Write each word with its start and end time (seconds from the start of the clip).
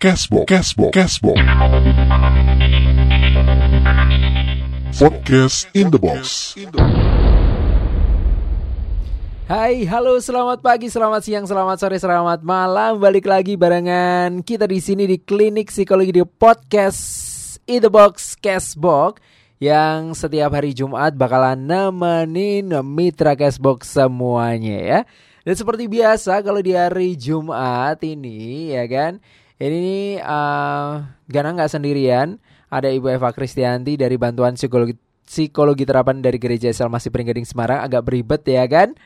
Cashbox, 0.00 0.48
Cashbox, 0.48 0.96
Cashbox. 0.96 1.36
Podcast 4.96 5.68
in 5.76 5.92
the 5.92 6.00
box. 6.00 6.56
Hai, 9.44 9.84
halo, 9.84 10.16
selamat 10.16 10.64
pagi, 10.64 10.88
selamat 10.88 11.20
siang, 11.20 11.44
selamat 11.44 11.76
sore, 11.76 12.00
selamat 12.00 12.40
malam. 12.40 12.96
Balik 12.96 13.28
lagi 13.28 13.60
barengan 13.60 14.40
kita 14.40 14.64
di 14.64 14.80
sini 14.80 15.04
di 15.04 15.20
Klinik 15.20 15.68
Psikologi 15.68 16.16
di 16.16 16.24
Podcast 16.24 17.60
In 17.68 17.84
the 17.84 17.92
Box 17.92 18.40
Cashbox 18.40 19.20
yang 19.60 20.16
setiap 20.16 20.56
hari 20.56 20.72
Jumat 20.72 21.12
bakalan 21.12 21.60
nemenin 21.60 22.72
mitra 22.88 23.36
Cashbox 23.36 24.00
semuanya 24.00 24.80
ya. 24.80 25.00
Dan 25.44 25.60
seperti 25.60 25.92
biasa 25.92 26.40
kalau 26.40 26.64
di 26.64 26.72
hari 26.72 27.20
Jumat 27.20 28.00
ini 28.00 28.72
ya 28.72 28.88
kan 28.88 29.20
ini 29.68 30.16
uh, 30.16 31.04
Gana 31.28 31.52
nggak 31.52 31.68
sendirian, 31.68 32.40
ada 32.72 32.88
Ibu 32.88 33.12
Eva 33.12 33.28
Kristianti 33.36 34.00
dari 34.00 34.16
Bantuan 34.16 34.56
Psikologi 34.56 34.96
Psikologi 35.30 35.86
Terapan 35.86 36.18
dari 36.18 36.42
Gereja 36.42 36.74
Salmasi 36.74 37.06
Peringgading 37.06 37.46
Semarang 37.46 37.86
agak 37.86 38.02
beribet 38.02 38.42
ya 38.42 38.66
kan? 38.66 38.98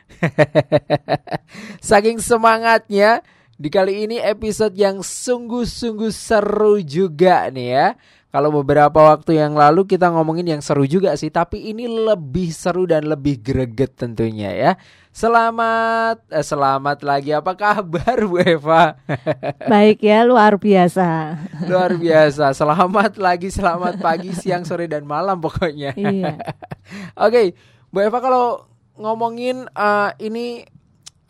Saking 1.85 2.17
semangatnya 2.17 3.21
di 3.61 3.69
kali 3.69 4.09
ini 4.09 4.17
episode 4.25 4.73
yang 4.73 5.05
sungguh-sungguh 5.05 6.09
seru 6.09 6.81
juga 6.81 7.53
nih 7.53 7.69
ya. 7.77 7.89
Kalau 8.35 8.51
beberapa 8.51 9.15
waktu 9.15 9.39
yang 9.39 9.55
lalu 9.55 9.87
kita 9.87 10.11
ngomongin 10.11 10.59
yang 10.59 10.59
seru 10.59 10.83
juga 10.91 11.15
sih, 11.15 11.31
tapi 11.31 11.71
ini 11.71 11.87
lebih 11.87 12.51
seru 12.51 12.83
dan 12.83 13.07
lebih 13.07 13.39
greget 13.39 13.95
tentunya 13.95 14.51
ya. 14.51 14.73
Selamat 15.15 16.19
eh, 16.35 16.43
selamat 16.43 17.07
lagi 17.07 17.31
apa 17.31 17.55
kabar 17.55 18.19
Bu 18.27 18.43
Eva? 18.43 18.99
Baik 19.71 20.03
ya, 20.03 20.27
luar 20.27 20.59
biasa. 20.59 21.39
Luar 21.71 21.95
biasa. 21.95 22.51
Selamat 22.59 23.23
lagi, 23.23 23.55
selamat 23.55 24.03
pagi, 24.03 24.35
siang, 24.35 24.67
sore 24.67 24.91
dan 24.91 25.07
malam 25.07 25.39
pokoknya. 25.39 25.95
Iya. 25.95 26.35
Oke, 27.31 27.55
Bu 27.95 28.03
Eva 28.03 28.19
kalau 28.19 28.67
ngomongin 28.99 29.71
uh, 29.79 30.11
ini 30.19 30.67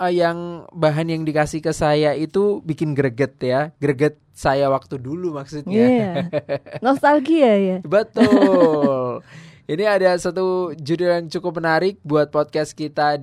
uh, 0.01 0.09
yang 0.09 0.65
bahan 0.73 1.13
yang 1.13 1.29
dikasih 1.29 1.61
ke 1.61 1.77
saya 1.77 2.17
itu 2.17 2.65
bikin 2.65 2.97
greget 2.97 3.37
ya. 3.45 3.77
Greget 3.77 4.24
saya 4.35 4.67
waktu 4.67 4.99
dulu 4.99 5.31
maksudnya. 5.33 5.87
Iya. 5.87 6.11
Nostalgia 6.83 7.53
ya. 7.55 7.77
Betul. 7.95 9.23
Ini 9.65 9.85
ada 9.87 10.11
satu 10.19 10.75
judul 10.77 11.09
yang 11.09 11.27
cukup 11.31 11.63
menarik 11.63 11.97
buat 12.03 12.29
podcast 12.29 12.75
kita 12.75 13.17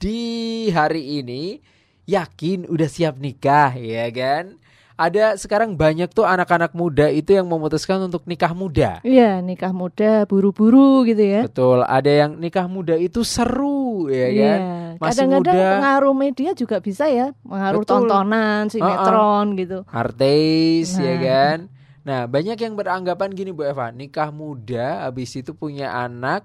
di 0.00 0.66
hari 0.72 1.20
ini. 1.20 1.60
Yakin 2.04 2.66
udah 2.66 2.88
siap 2.88 3.16
nikah 3.16 3.76
ya 3.76 4.08
kan? 4.10 4.56
Ada 4.94 5.34
sekarang 5.34 5.74
banyak 5.74 6.06
tuh 6.10 6.22
anak-anak 6.22 6.70
muda 6.70 7.10
itu 7.10 7.34
yang 7.34 7.50
memutuskan 7.50 7.98
untuk 7.98 8.22
nikah 8.30 8.54
muda. 8.54 9.02
Iya, 9.02 9.42
nikah 9.42 9.74
muda 9.74 10.22
buru-buru 10.22 11.02
gitu 11.02 11.18
ya. 11.18 11.40
Betul, 11.50 11.82
ada 11.82 12.06
yang 12.06 12.38
nikah 12.38 12.70
muda 12.70 12.94
itu 12.94 13.26
seru 13.26 14.06
ya 14.06 14.28
Iya. 14.30 14.44
kan? 14.46 14.60
Masih 14.96 15.24
Kadang-kadang 15.24 15.54
muda. 15.56 15.72
pengaruh 15.74 16.14
media 16.14 16.50
juga 16.52 16.76
bisa 16.78 17.04
ya, 17.04 17.32
pengaruh 17.40 17.82
Betul. 17.82 17.90
tontonan, 18.04 18.62
sinetron 18.68 19.46
gitu. 19.54 19.78
artis 19.86 20.94
ya 20.94 21.12
Nah. 21.12 21.20
kan. 21.20 21.58
Nah, 22.04 22.20
banyak 22.24 22.56
yang 22.56 22.74
beranggapan 22.74 23.30
gini 23.30 23.48
Bu 23.48 23.64
Eva, 23.64 23.88
nikah 23.88 24.28
muda 24.28 25.04
habis 25.04 25.32
itu 25.32 25.52
punya 25.52 25.88
anak 25.90 26.44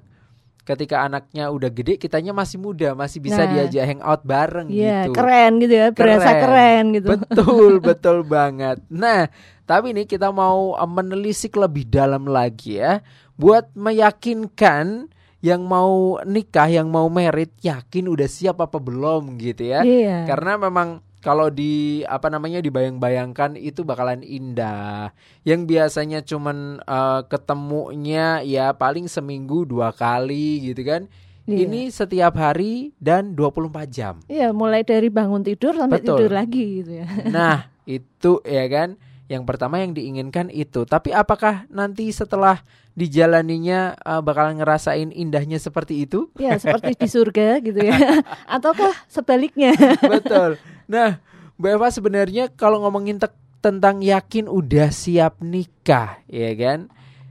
ketika 0.62 1.02
anaknya 1.02 1.50
udah 1.50 1.68
gede 1.68 1.98
kitanya 1.98 2.30
masih 2.30 2.58
muda, 2.58 2.94
masih 2.94 3.20
bisa 3.20 3.42
Nah. 3.42 3.50
diajak 3.52 3.84
hangout 3.86 4.22
bareng 4.22 4.70
Iya, 4.70 5.10
gitu. 5.10 5.18
keren 5.18 5.52
gitu 5.58 5.74
ya, 5.74 5.88
berasa 5.90 6.30
Keren. 6.30 6.42
keren 6.46 6.84
gitu. 6.94 7.08
Betul, 7.12 7.72
betul 7.90 8.18
banget. 8.22 8.78
Nah, 8.88 9.28
tapi 9.66 9.92
nih 9.92 10.06
kita 10.06 10.30
mau 10.30 10.78
menelisik 10.80 11.54
lebih 11.54 11.84
dalam 11.84 12.24
lagi 12.24 12.78
ya 12.78 13.02
buat 13.34 13.74
meyakinkan 13.74 15.10
yang 15.40 15.64
mau 15.64 16.20
nikah, 16.28 16.68
yang 16.68 16.92
mau 16.92 17.08
merit 17.08 17.56
yakin 17.64 18.12
udah 18.12 18.28
siap 18.28 18.60
apa 18.60 18.76
belum 18.80 19.40
gitu 19.40 19.72
ya. 19.72 19.84
Iya. 19.88 20.28
Karena 20.28 20.60
memang 20.60 21.00
kalau 21.20 21.52
di 21.52 22.04
apa 22.08 22.32
namanya 22.32 22.64
dibayang-bayangkan 22.64 23.56
itu 23.56 23.88
bakalan 23.88 24.24
indah. 24.24 25.16
Yang 25.48 25.62
biasanya 25.68 26.20
cuman 26.24 26.84
eh, 26.84 27.22
ketemunya 27.32 28.44
ya 28.44 28.76
paling 28.76 29.08
seminggu 29.08 29.64
dua 29.64 29.96
kali 29.96 30.72
gitu 30.72 30.84
kan. 30.84 31.08
Iya. 31.50 31.66
Ini 31.66 31.82
setiap 31.90 32.38
hari 32.38 32.94
dan 33.02 33.34
24 33.34 33.90
jam. 33.90 34.22
Iya, 34.30 34.54
mulai 34.54 34.86
dari 34.86 35.10
bangun 35.10 35.42
tidur 35.42 35.74
sampai 35.74 35.98
Betul. 35.98 36.30
tidur 36.30 36.32
lagi 36.38 36.66
gitu 36.84 36.92
ya. 37.02 37.08
Nah, 37.26 37.74
itu 37.90 38.38
ya 38.46 38.70
kan. 38.70 39.02
Yang 39.30 39.44
pertama 39.46 39.78
yang 39.78 39.94
diinginkan 39.94 40.50
itu. 40.50 40.90
Tapi 40.90 41.14
apakah 41.14 41.70
nanti 41.70 42.10
setelah 42.10 42.66
dijalaninya 42.98 43.94
eh, 43.94 44.22
bakalan 44.26 44.58
ngerasain 44.58 45.14
indahnya 45.14 45.62
seperti 45.62 46.10
itu? 46.10 46.34
Ya, 46.42 46.58
seperti 46.64 46.98
di 46.98 47.08
surga 47.08 47.62
gitu 47.62 47.80
ya. 47.80 47.96
Ataukah 48.58 48.92
sebaliknya? 49.06 49.78
Betul. 50.18 50.58
Nah, 50.90 51.22
Mbak 51.62 51.72
Eva 51.78 51.88
sebenarnya 51.94 52.44
kalau 52.50 52.82
ngomongin 52.82 53.22
te- 53.22 53.38
tentang 53.62 54.02
yakin 54.02 54.50
udah 54.50 54.90
siap 54.90 55.38
nikah, 55.46 56.18
ya 56.26 56.50
kan? 56.58 56.90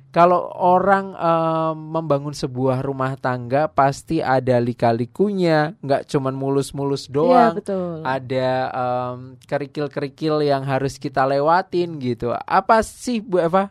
Kalau 0.09 0.49
orang 0.57 1.13
eh, 1.13 1.73
membangun 1.77 2.33
sebuah 2.33 2.81
rumah 2.81 3.13
tangga 3.15 3.69
pasti 3.69 4.25
ada 4.25 4.57
lika-likunya, 4.57 5.77
nggak 5.85 6.09
cuman 6.09 6.33
mulus-mulus 6.33 7.07
Iya, 7.07 7.13
doang. 7.13 7.53
betul. 7.61 8.01
ada 8.03 8.49
em, 8.73 9.19
kerikil-kerikil 9.45 10.41
yang 10.43 10.65
harus 10.65 10.97
kita 10.97 11.29
lewatin 11.29 12.01
gitu. 12.01 12.33
Apa 12.33 12.81
sih 12.81 13.21
Bu 13.21 13.37
Eva? 13.37 13.69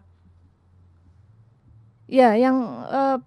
Ya, 2.07 2.37
yang 2.39 2.85
eh, 2.87 3.17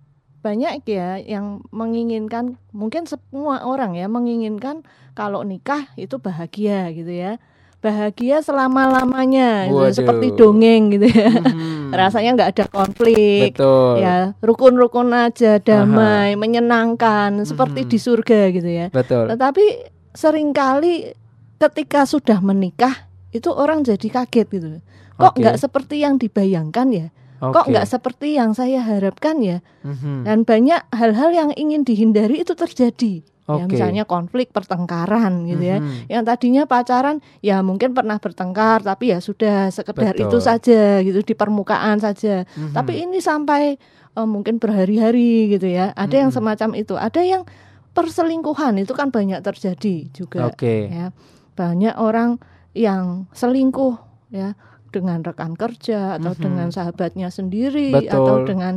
banyak 0.41 0.88
ya 0.88 1.21
yang 1.21 1.60
menginginkan 1.69 2.56
mungkin 2.72 3.04
semua 3.04 3.60
orang 3.60 3.92
ya 3.92 4.09
menginginkan 4.09 4.81
kalau 5.12 5.44
nikah 5.44 5.91
itu 6.00 6.16
bahagia 6.16 6.88
gitu 6.94 7.12
ya. 7.12 7.37
Bahagia 7.81 8.44
selama-lamanya 8.44 9.72
gitu, 9.72 9.81
Waduh. 9.81 9.97
seperti 9.97 10.27
dongeng 10.37 10.82
gitu 10.97 11.09
ya. 11.09 11.32
Hmm, 11.32 11.79
Rasanya 11.91 12.31
nggak 12.34 12.51
ada 12.56 12.65
konflik. 12.67 13.55
betul. 13.55 13.99
Ya, 13.99 14.33
rukun-rukun 14.41 15.11
aja, 15.11 15.59
damai, 15.59 16.34
menyenangkan, 16.34 17.43
seperti 17.43 17.84
Mhm. 17.84 17.91
di 17.91 17.99
surga 17.99 18.41
gitu 18.51 18.71
ya. 18.71 18.87
Betul. 18.89 19.28
Tetapi 19.28 19.65
sering 20.12 20.51
kali 20.51 21.15
ketika 21.59 22.03
sudah 22.05 22.41
menikah 22.41 23.06
itu 23.31 23.51
orang 23.51 23.83
jadi 23.83 24.09
kaget 24.11 24.47
gitu. 24.51 24.69
Kok 25.15 25.37
nggak 25.37 25.56
seperti 25.61 26.01
yang 26.01 26.17
dibayangkan 26.17 26.89
ya? 26.91 27.06
Kok 27.41 27.53
Oke. 27.56 27.71
nggak 27.73 27.87
seperti 27.89 28.37
yang 28.37 28.53
saya 28.53 28.81
harapkan 28.81 29.41
ya? 29.41 29.61
Mhm. 29.81 30.25
Dan 30.25 30.39
banyak 30.45 30.81
hal-hal 30.93 31.31
yang 31.33 31.51
ingin 31.55 31.84
dihindari 31.84 32.41
itu 32.41 32.53
terjadi. 32.53 33.25
Ya, 33.50 33.65
Oke. 33.66 33.72
misalnya 33.75 34.05
konflik 34.06 34.55
pertengkaran 34.55 35.49
gitu 35.50 35.65
ya. 35.65 35.78
Mhm. 35.83 36.06
Yang 36.06 36.22
tadinya 36.31 36.62
pacaran 36.69 37.16
ya 37.43 37.65
mungkin 37.66 37.91
pernah 37.97 38.22
bertengkar 38.22 38.87
tapi 38.87 39.11
ya 39.11 39.19
sudah 39.19 39.75
sekedar 39.75 40.15
Betul. 40.15 40.31
itu 40.31 40.38
saja 40.38 41.03
gitu 41.03 41.21
di 41.25 41.34
permukaan 41.34 41.99
saja. 41.99 42.47
Mhm. 42.47 42.72
Tapi 42.77 42.93
ini 43.03 43.19
sampai 43.19 43.75
eh, 44.10 44.27
mungkin 44.27 44.59
berhari-hari 44.59 45.55
gitu 45.55 45.71
ya. 45.71 45.94
Ada 45.94 46.27
yang 46.27 46.31
Mhm. 46.34 46.37
semacam 46.43 46.71
itu. 46.75 46.94
Ada 46.99 47.22
yang 47.22 47.43
perselingkuhan 47.91 48.78
itu 48.78 48.91
kan 48.94 49.10
banyak 49.10 49.39
terjadi 49.43 50.10
juga 50.10 50.50
Oke. 50.50 50.91
ya. 50.91 51.10
Banyak 51.55 51.94
orang 51.99 52.39
yang 52.75 53.27
selingkuh 53.31 53.99
ya 54.31 54.55
dengan 54.91 55.22
rekan 55.22 55.55
kerja 55.55 56.19
atau 56.19 56.34
Mhm. 56.34 56.43
dengan 56.43 56.69
sahabatnya 56.71 57.31
sendiri 57.31 57.94
Betul. 57.94 58.10
atau 58.10 58.37
dengan 58.43 58.75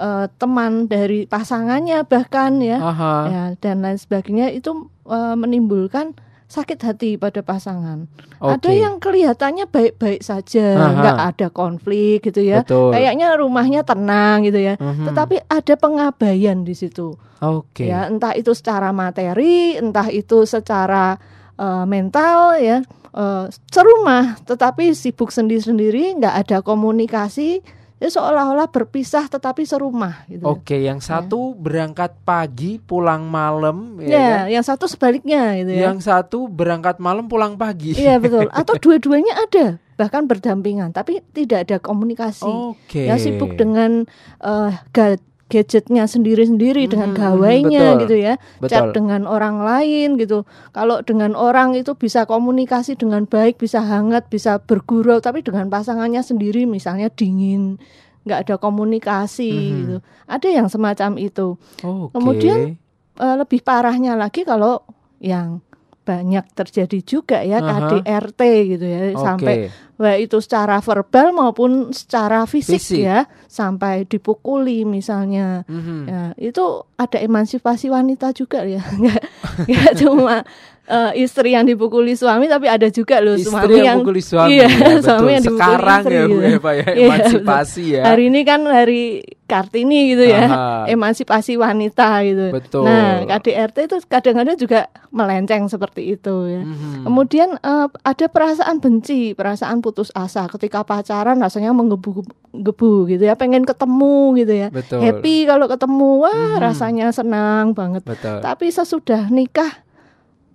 eh, 0.00 0.26
teman 0.40 0.88
dari 0.88 1.28
pasangannya 1.28 2.08
bahkan 2.08 2.56
ya 2.64 2.80
Aha. 2.80 3.12
ya 3.28 3.44
dan 3.60 3.84
lain 3.84 4.00
sebagainya 4.00 4.48
itu 4.50 4.88
eh, 5.04 5.36
menimbulkan 5.36 6.16
sakit 6.50 6.82
hati 6.82 7.14
pada 7.14 7.46
pasangan. 7.46 8.10
Ada 8.42 8.74
Oke. 8.74 8.82
yang 8.82 8.98
kelihatannya 8.98 9.70
baik-baik 9.70 10.18
saja, 10.18 10.74
Aha. 10.74 10.98
nggak 10.98 11.18
ada 11.30 11.46
konflik 11.54 12.26
gitu 12.26 12.42
ya. 12.42 12.66
Betul. 12.66 12.90
Kayaknya 12.90 13.38
rumahnya 13.38 13.86
tenang 13.86 14.42
gitu 14.42 14.58
ya. 14.58 14.74
Mhm. 14.74 15.06
Tetapi 15.14 15.46
ada 15.46 15.74
pengabaian 15.78 16.66
di 16.66 16.74
situ. 16.74 17.14
Oke. 17.38 17.86
Ya, 17.86 18.10
entah 18.10 18.34
itu 18.34 18.50
secara 18.50 18.90
materi, 18.90 19.78
entah 19.78 20.10
itu 20.10 20.42
secara 20.42 21.22
eh, 21.54 21.84
mental 21.86 22.58
ya. 22.58 22.82
eh, 23.14 23.46
serumah 23.70 24.42
tetapi 24.42 24.90
sibuk 24.90 25.30
sendiri-sendiri, 25.30 26.18
nggak 26.18 26.34
ada 26.34 26.58
komunikasi, 26.66 27.62
ya 28.00 28.08
seolah-olah 28.08 28.66
berpisah 28.66 29.28
tetapi 29.28 29.62
serumah 29.62 30.24
gitu. 30.26 30.42
Oke, 30.42 30.80
yang 30.80 30.98
satu 30.98 31.52
berangkat 31.52 32.16
pagi 32.20 32.80
pulang 32.80 33.28
malam 33.28 34.00
ya, 34.00 34.08
Ya, 34.08 34.18
kan? 34.18 34.44
yang 34.50 34.64
satu 34.64 34.88
sebaliknya 34.88 35.54
gitu 35.54 35.70
ya. 35.70 35.92
Yang 35.92 36.08
satu 36.08 36.48
berangkat 36.48 36.96
malam 36.96 37.28
pulang 37.28 37.54
pagi. 37.54 37.92
Iya 37.92 38.16
betul. 38.16 38.48
Atau 38.56 38.80
dua-duanya 38.80 39.36
ada, 39.36 39.66
bahkan 39.94 40.24
berdampingan, 40.24 40.90
tapi 40.90 41.20
tidak 41.36 41.68
ada 41.68 41.76
komunikasi. 41.76 42.48
Oke. 42.48 43.04
Ya 43.04 43.20
sibuk 43.20 43.54
dengan 43.54 44.08
eh, 44.40 44.70
ga- 44.90 45.20
gadgetnya 45.50 46.06
sendiri-sendiri 46.06 46.86
dengan 46.86 47.10
Mhm, 47.10 47.18
gawainya 47.18 47.84
betul. 47.90 48.00
gitu 48.00 48.16
ya 48.16 48.34
chat 48.64 48.80
Betul. 48.86 48.94
dengan 48.94 49.26
orang 49.26 49.60
lain 49.60 50.14
gitu 50.14 50.46
kalau 50.70 51.02
dengan 51.02 51.34
orang 51.34 51.74
itu 51.74 51.92
bisa 51.92 52.24
komunikasi 52.24 52.94
dengan 52.94 53.26
baik 53.26 53.58
bisa 53.58 53.82
hangat 53.82 54.30
bisa 54.30 54.62
bergurau 54.62 55.18
tapi 55.18 55.42
dengan 55.42 55.66
pasangannya 55.66 56.22
sendiri 56.22 56.64
misalnya 56.64 57.10
dingin 57.10 57.82
nggak 58.22 58.46
ada 58.46 58.54
komunikasi 58.56 59.50
Mhm. 59.50 59.76
gitu 59.76 59.96
ada 60.24 60.48
yang 60.48 60.68
semacam 60.68 61.18
itu 61.18 61.58
Oke. 61.82 62.14
Kemudian, 62.14 62.78
Eh, 63.12 63.36
lebih 63.36 63.60
parahnya 63.60 64.16
lagi 64.16 64.48
kalau 64.48 64.80
yang 65.20 65.60
banyak 66.00 66.40
terjadi 66.56 66.98
juga 67.04 67.44
ya 67.44 67.60
Aha. 67.60 68.00
KDRT 68.00 68.40
gitu 68.70 68.86
ya 68.86 69.12
Oke. 69.12 69.20
sampai 69.20 69.54
baik 70.00 70.32
itu 70.32 70.40
secara 70.40 70.80
verbal 70.80 71.36
maupun 71.36 71.92
secara 71.92 72.48
fisik, 72.48 72.80
Fisik. 72.80 73.04
ya 73.04 73.28
sampai 73.44 74.08
dipukuli 74.08 74.88
misalnya 74.88 75.68
Mhm. 75.68 75.98
ya 76.08 76.22
itu 76.40 76.88
ada 77.00 77.16
emansipasi 77.18 77.88
wanita 77.88 78.30
juga 78.30 78.60
ya 78.62 78.84
nggak 79.00 79.20
nggak 79.64 79.92
cuma 79.96 80.44
eh, 80.84 81.12
istri 81.18 81.52
yang 81.52 81.64
dipukuli 81.64 82.12
suami 82.12 82.44
tapi 82.44 82.66
ada 82.66 82.88
juga 82.88 83.18
loh 83.18 83.34
Istri 83.34 83.48
suami 83.48 83.72
yang 83.72 83.86
yang 83.86 83.98
pukuli 84.00 84.20
suami 84.20 84.50
iya, 84.52 84.66
ya, 84.66 84.76
betul. 84.90 85.00
suami 85.02 85.30
yang 85.30 85.42
dipukuli 85.42 85.64
Sekarang 85.64 86.00
istri 86.00 86.12
ya 86.12 86.22
Bu 86.22 86.30
gitu. 86.30 86.44
Eva 86.52 86.70
ya 86.70 86.84
Iya, 86.84 87.06
emansipasi 87.06 87.82
ya. 87.90 88.02
hari 88.04 88.22
ini 88.26 88.40
kan 88.42 88.60
hari 88.62 89.02
Kartini 89.44 90.14
gitu 90.14 90.24
ya 90.24 90.44
Aha. 90.44 90.86
emansipasi 90.86 91.56
wanita 91.56 92.22
gitu 92.22 92.46
Betul. 92.50 92.86
nah 92.86 93.26
KDRT 93.26 93.76
itu 93.84 93.96
kadang-kadang 94.06 94.54
juga 94.54 94.80
melenceng 95.10 95.66
seperti 95.66 96.14
itu 96.14 96.34
ya 96.46 96.62
Mhm. 96.62 97.02
Kemudian 97.02 97.48
eh, 97.56 97.86
ada 97.88 98.26
perasaan 98.28 98.78
benci, 98.78 99.32
perasaan 99.32 99.80
putus 99.80 100.12
asa 100.12 100.46
ketika 100.46 100.84
pacaran 100.84 101.40
rasanya 101.40 101.72
menggebu-gebu 101.72 102.92
gitu 103.08 103.22
ya, 103.22 103.34
pengen 103.34 103.64
ketemu 103.64 104.14
gitu 104.36 104.52
ya. 104.54 104.68
Betul. 104.68 105.00
Happy 105.00 105.46
kalau 105.46 105.66
ketemu, 105.66 106.10
wah 106.20 106.30
Mhm. 106.30 106.58
rasanya 106.60 106.89
senang 107.12 107.76
banget. 107.76 108.02
Betul. 108.02 108.42
Tapi 108.42 108.66
sesudah 108.72 109.30
nikah 109.30 109.70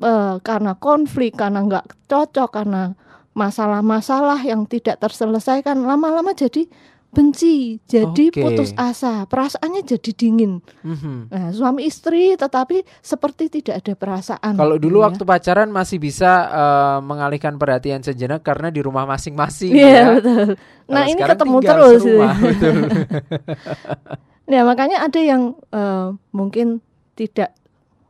eh, 0.03 0.35
karena 0.43 0.75
konflik, 0.75 1.39
karena 1.39 1.63
nggak 1.63 2.09
cocok, 2.11 2.49
karena 2.51 2.91
masalah-masalah 3.35 4.39
yang 4.47 4.63
tidak 4.67 4.99
terselesaikan, 4.99 5.83
lama-lama 5.83 6.31
jadi 6.31 6.67
benci, 7.15 7.79
jadi 7.87 8.27
Oke. 8.27 8.43
putus 8.43 8.75
asa, 8.75 9.23
perasaannya 9.23 9.87
jadi 9.87 10.11
dingin. 10.11 10.59
Mhm. 10.83 11.31
Nah, 11.31 11.47
suami 11.55 11.87
istri 11.87 12.35
tetapi 12.35 12.83
seperti 12.99 13.47
tidak 13.47 13.79
ada 13.79 13.93
perasaan. 13.95 14.59
Kalau 14.59 14.75
dulu 14.75 14.99
ya. 14.99 15.07
waktu 15.07 15.23
pacaran 15.23 15.71
masih 15.71 16.03
bisa 16.03 16.31
eh, 16.51 16.99
mengalihkan 16.99 17.55
perhatian 17.55 18.03
sejenak 18.03 18.43
karena 18.43 18.67
di 18.67 18.83
rumah 18.83 19.07
masing-masing 19.07 19.71
Iya 19.71 19.87
ya. 19.87 20.03
betul. 20.19 20.47
Nah 20.91 21.03
Kalau 21.07 21.11
ini 21.15 21.21
ketemu 21.23 21.57
terus. 21.63 22.01
betul. 22.43 22.77
Ya 24.45 24.61
makanya 24.61 25.01
ada 25.01 25.17
yang 25.17 25.57
eh, 25.69 26.07
mungkin 26.29 26.81
tidak 27.13 27.53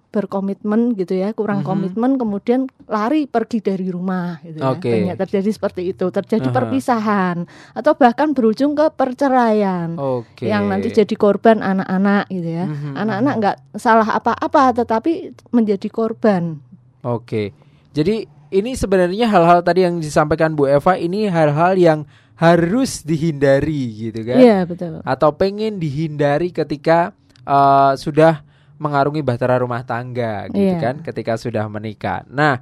berkomitmen 0.09 0.95
gitu 0.95 1.11
ya, 1.11 1.35
kurang 1.35 1.59
Mhm. 1.59 1.67
komitmen, 1.67 2.11
kemudian 2.15 2.71
lari 2.87 3.27
pergi 3.27 3.59
dari 3.59 3.91
rumah 3.91 4.39
gitu 4.39 4.63
ya. 4.63 4.71
Oke. 4.71 4.87
Banyak 4.87 5.19
terjadi 5.19 5.49
seperti 5.51 5.91
itu, 5.91 6.07
terjadi 6.07 6.47
Aha. 6.47 6.55
perpisahan 6.55 7.37
atau 7.75 7.99
bahkan 7.99 8.31
berujung 8.31 8.79
ke 8.79 8.87
perceraian. 8.95 9.99
Oke. 9.99 10.47
Yang 10.47 10.63
nanti 10.71 10.87
jadi 10.95 11.15
korban 11.19 11.59
anak-anak 11.59 12.31
gitu 12.31 12.47
ya. 12.47 12.63
Mhm, 12.63 12.95
Anak-anak 12.95 13.33
nggak 13.43 13.57
salah 13.75 14.07
apa-apa, 14.07 14.71
tetapi 14.79 15.11
menjadi 15.51 15.91
korban. 15.91 16.63
Oke. 17.03 17.51
Jadi 17.91 18.23
ini 18.55 18.71
sebenarnya 18.71 19.27
hal-hal 19.27 19.67
tadi 19.67 19.83
yang 19.83 19.99
disampaikan 19.99 20.55
Bu 20.55 20.71
Eva 20.71 20.95
ini 20.95 21.27
hal-hal 21.27 21.75
yang 21.75 22.07
harus 22.35 23.01
dihindari 23.01 23.81
gitu 24.07 24.19
kan. 24.23 24.37
Iya 24.37 24.57
betul. 24.63 24.99
Atau 25.01 25.35
pengen 25.35 25.77
dihindari 25.77 26.51
ketika 26.51 27.11
eh, 27.41 27.93
sudah 27.95 28.43
mengarungi 28.75 29.23
bahtera 29.23 29.55
rumah 29.57 29.81
tangga 29.81 30.51
gitu 30.51 30.59
Iya. 30.75 30.79
kan, 30.81 30.95
ketika 30.99 31.35
sudah 31.35 31.63
menikah. 31.65 32.27
Nah, 32.27 32.59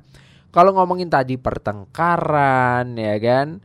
kalau 0.49 0.69
ngomongin 0.71 1.09
tadi 1.09 1.41
pertengkaran 1.41 2.93
ya 2.93 3.17
kan, 3.17 3.57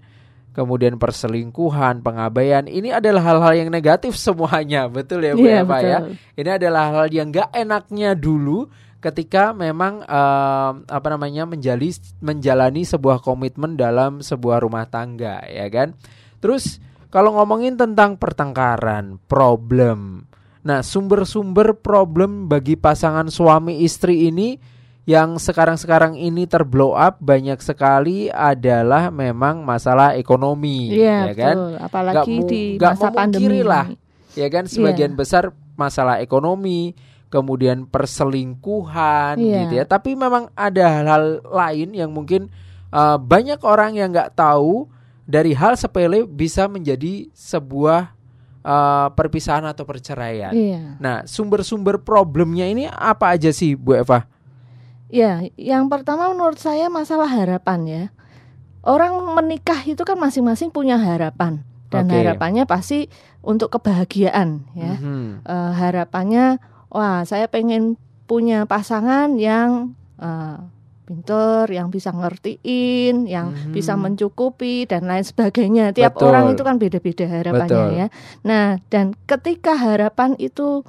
kemudian 0.52 0.96
perselingkuhan, 0.96 2.00
pengabaian, 2.00 2.64
ini 2.64 2.88
adalah 2.88 3.20
hal-hal 3.22 3.54
yang 3.58 3.70
negatif 3.70 4.16
semuanya, 4.20 4.88
betul 4.88 5.20
ya 5.20 5.37
Bu 5.37 5.44
Iya 5.44 5.61
Eva 5.61 5.76
ya? 5.78 5.99
betul. 6.00 6.12
Ini 6.37 6.50
adalah 6.56 6.84
hal 6.90 7.06
yang 7.11 7.28
gak 7.28 7.50
enaknya 7.52 8.11
dulu 8.14 8.66
ketika 8.99 9.55
memang 9.55 10.03
em, 10.03 10.73
apa 10.85 11.06
namanya 11.09 11.47
menjali, 11.47 11.95
menjalani 12.19 12.83
sebuah 12.83 13.23
komitmen 13.23 13.79
dalam 13.79 14.21
sebuah 14.21 14.62
rumah 14.62 14.87
tangga 14.87 15.43
ya 15.47 15.67
kan. 15.71 15.95
Terus 16.39 16.79
kalau 17.09 17.39
ngomongin 17.39 17.75
tentang 17.75 18.21
pertengkaran, 18.21 19.17
problem. 19.25 20.29
Nah, 20.61 20.85
sumber-sumber 20.85 21.79
problem 21.81 22.45
bagi 22.45 22.77
pasangan 22.77 23.33
suami 23.33 23.81
istri 23.81 24.29
ini 24.29 24.61
yang 25.09 25.41
sekarang-sekarang 25.41 26.21
ini 26.21 26.45
terblow 26.45 26.93
up 26.93 27.17
banyak 27.17 27.56
sekali 27.65 28.29
adalah 28.29 29.09
memang 29.09 29.65
masalah 29.65 30.12
ekonomi 30.12 30.93
Iya 30.93 31.33
ya 31.33 31.35
kan. 31.35 31.55
betul. 31.56 31.73
Apalagi 31.81 32.35
mu- 32.37 32.49
di 32.50 32.62
masa 32.77 33.09
pandemi. 33.09 33.49
memungkiri 33.49 33.61
lah. 33.65 33.87
Ya 34.37 34.49
kan 34.53 34.69
sebagian 34.69 35.17
besar 35.17 35.56
masalah 35.81 36.21
ekonomi, 36.21 36.93
kemudian 37.28 37.84
perselingkuhan 37.86 39.36
Iya. 39.36 39.56
gitu 39.64 39.75
ya. 39.80 39.84
Tapi 39.84 40.16
memang 40.16 40.48
ada 40.52 40.84
hal-hal 41.00 41.25
lain 41.44 41.92
yang 41.92 42.10
mungkin 42.10 42.48
uh, 42.90 43.16
banyak 43.16 43.60
orang 43.62 43.96
yang 43.96 44.10
nggak 44.10 44.34
tahu 44.34 44.88
dari 45.28 45.52
hal 45.52 45.76
sepele 45.76 46.25
bisa 46.25 46.64
menjadi 46.66 47.28
sebuah 47.36 48.16
uh, 48.64 49.08
perpisahan 49.12 49.64
atau 49.69 49.84
perceraian. 49.84 50.52
Iya. 50.52 50.96
Nah, 50.96 51.16
sumber-sumber 51.28 52.00
problemnya 52.00 52.64
ini 52.64 52.88
apa 52.88 53.36
aja 53.36 53.52
sih, 53.52 53.76
Bu 53.76 53.92
Eva? 53.92 54.25
Ya, 55.08 55.40
yang 55.56 55.88
pertama 55.88 56.28
menurut 56.32 56.60
saya 56.60 56.88
masalah 56.88 57.28
harapan 57.28 57.80
ya. 57.84 58.04
Orang 58.84 59.20
menikah 59.36 59.84
itu 59.84 60.00
kan 60.04 60.16
masing-masing 60.16 60.72
punya 60.72 60.96
harapan 60.96 61.64
dan 61.88 62.08
Oke. 62.08 62.16
harapannya 62.20 62.64
pasti 62.64 63.08
untuk 63.40 63.72
kebahagiaan 63.72 64.64
ya. 64.72 64.96
Mhm. 64.96 65.44
Eh, 65.44 65.72
harapannya, 65.76 66.60
wah 66.88 67.23
saya 67.23 67.46
pengen 67.46 67.96
punya 68.25 68.64
pasangan 68.64 69.37
yang 69.37 69.94
eh, 70.19 70.58
pinter, 71.08 71.64
yang 71.73 71.88
bisa 71.88 72.12
ngertiin, 72.12 73.25
yang 73.25 73.56
Mhm. 73.56 73.73
bisa 73.73 73.96
mencukupi 73.96 74.85
dan 74.85 75.08
lain 75.08 75.25
sebagainya. 75.25 75.96
Tiap 75.96 76.20
Betul. 76.20 76.29
orang 76.29 76.52
itu 76.52 76.61
kan 76.61 76.76
beda-beda 76.76 77.25
harapannya 77.25 77.64
Betul. 77.64 77.96
ya. 77.96 78.06
Nah, 78.44 78.67
dan 78.93 79.17
ketika 79.25 79.73
harapan 79.73 80.37
itu 80.37 80.85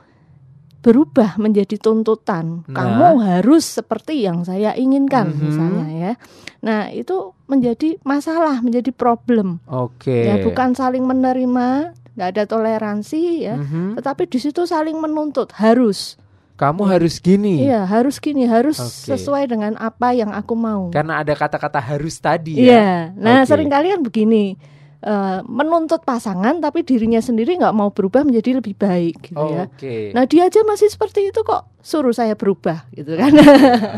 berubah 0.80 1.36
menjadi 1.36 1.76
tuntutan, 1.76 2.64
Nah. 2.68 2.76
kamu 2.76 3.08
harus 3.20 3.68
seperti 3.68 4.24
yang 4.24 4.44
saya 4.44 4.72
inginkan 4.76 5.36
Mhm. 5.36 5.40
misalnya 5.40 5.88
ya. 5.92 6.12
Nah, 6.60 6.88
itu 6.92 7.36
menjadi 7.48 8.00
masalah, 8.04 8.60
menjadi 8.60 8.92
problem. 8.92 9.60
Oke. 9.68 10.28
Ya, 10.28 10.40
bukan 10.40 10.76
saling 10.76 11.04
menerima, 11.04 11.96
nggak 12.20 12.36
ada 12.36 12.44
toleransi 12.44 13.48
ya, 13.48 13.56
Mhm. 13.56 13.96
tetapi 13.96 14.28
di 14.28 14.44
situ 14.44 14.68
saling 14.68 15.00
menuntut, 15.00 15.56
harus. 15.56 16.20
Kamu 16.60 16.84
harus 16.84 17.24
gini. 17.24 17.64
Iya, 17.64 17.88
harus 17.88 18.20
gini, 18.20 18.44
harus 18.44 18.76
Oke. 18.76 19.16
sesuai 19.16 19.48
dengan 19.48 19.80
apa 19.80 20.12
yang 20.12 20.36
aku 20.36 20.60
mau. 20.60 20.92
Karena 20.92 21.24
ada 21.24 21.32
kata-kata 21.32 21.80
harus 21.80 22.20
tadi 22.20 22.60
ya. 22.60 22.68
Iya. 22.68 22.92
Nah, 23.16 23.48
Oke. 23.48 23.56
sering 23.56 23.72
kali 23.72 23.96
kan 23.96 24.04
begini. 24.04 24.60
Eh, 25.00 25.40
menuntut 25.44 26.04
pasangan 26.04 26.60
tapi 26.60 26.84
dirinya 26.84 27.18
sendiri 27.18 27.56
nggak 27.56 27.72
mau 27.72 27.90
berubah 27.90 28.22
menjadi 28.22 28.60
lebih 28.60 28.76
baik 28.76 29.32
gitu 29.32 29.40
ya. 29.50 29.66
Oke. 29.66 30.12
Nah, 30.12 30.24
dia 30.24 30.46
aja 30.46 30.60
masih 30.62 30.88
seperti 30.88 31.32
itu 31.32 31.40
kok 31.40 31.72
suruh 31.80 32.12
saya 32.12 32.36
berubah 32.36 32.84
gitu 32.92 33.16
kan. 33.16 33.32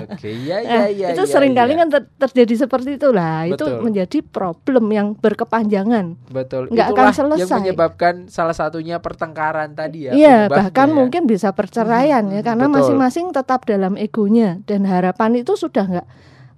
Oke, 0.06 0.30
iya 0.46 0.62
iya 0.62 0.70
Nah, 0.70 0.88
iya. 0.88 1.08
itu 1.12 1.24
iya, 1.26 1.32
sering 1.34 1.58
kali 1.58 1.74
iya. 1.74 1.80
kan 1.82 1.88
ter- 1.90 2.10
terjadi 2.22 2.54
seperti 2.64 2.90
itulah. 2.96 3.50
Itu 3.50 3.66
Betul. 3.66 3.82
menjadi 3.82 4.18
problem 4.22 4.86
yang 4.90 5.08
berkepanjangan. 5.18 6.06
betul. 6.30 6.70
nggak 6.70 6.88
akan 6.94 7.06
selesai. 7.12 7.42
yang 7.42 7.52
menyebabkan 7.66 8.14
salah 8.28 8.54
satunya 8.54 9.02
pertengkaran 9.02 9.74
tadi 9.74 10.06
ya. 10.06 10.12
Iya, 10.14 10.38
bahkan 10.48 10.94
mungkin 10.94 11.26
bisa 11.26 11.50
perceraian 11.52 12.22
ya 12.30 12.40
Mhm, 12.40 12.46
karena 12.46 12.66
betul. 12.66 12.76
masing-masing 12.78 13.34
tetap 13.34 13.66
dalam 13.66 13.98
egonya 13.98 14.62
dan 14.64 14.86
harapan 14.86 15.42
itu 15.42 15.58
sudah 15.58 15.86
nggak 15.90 16.08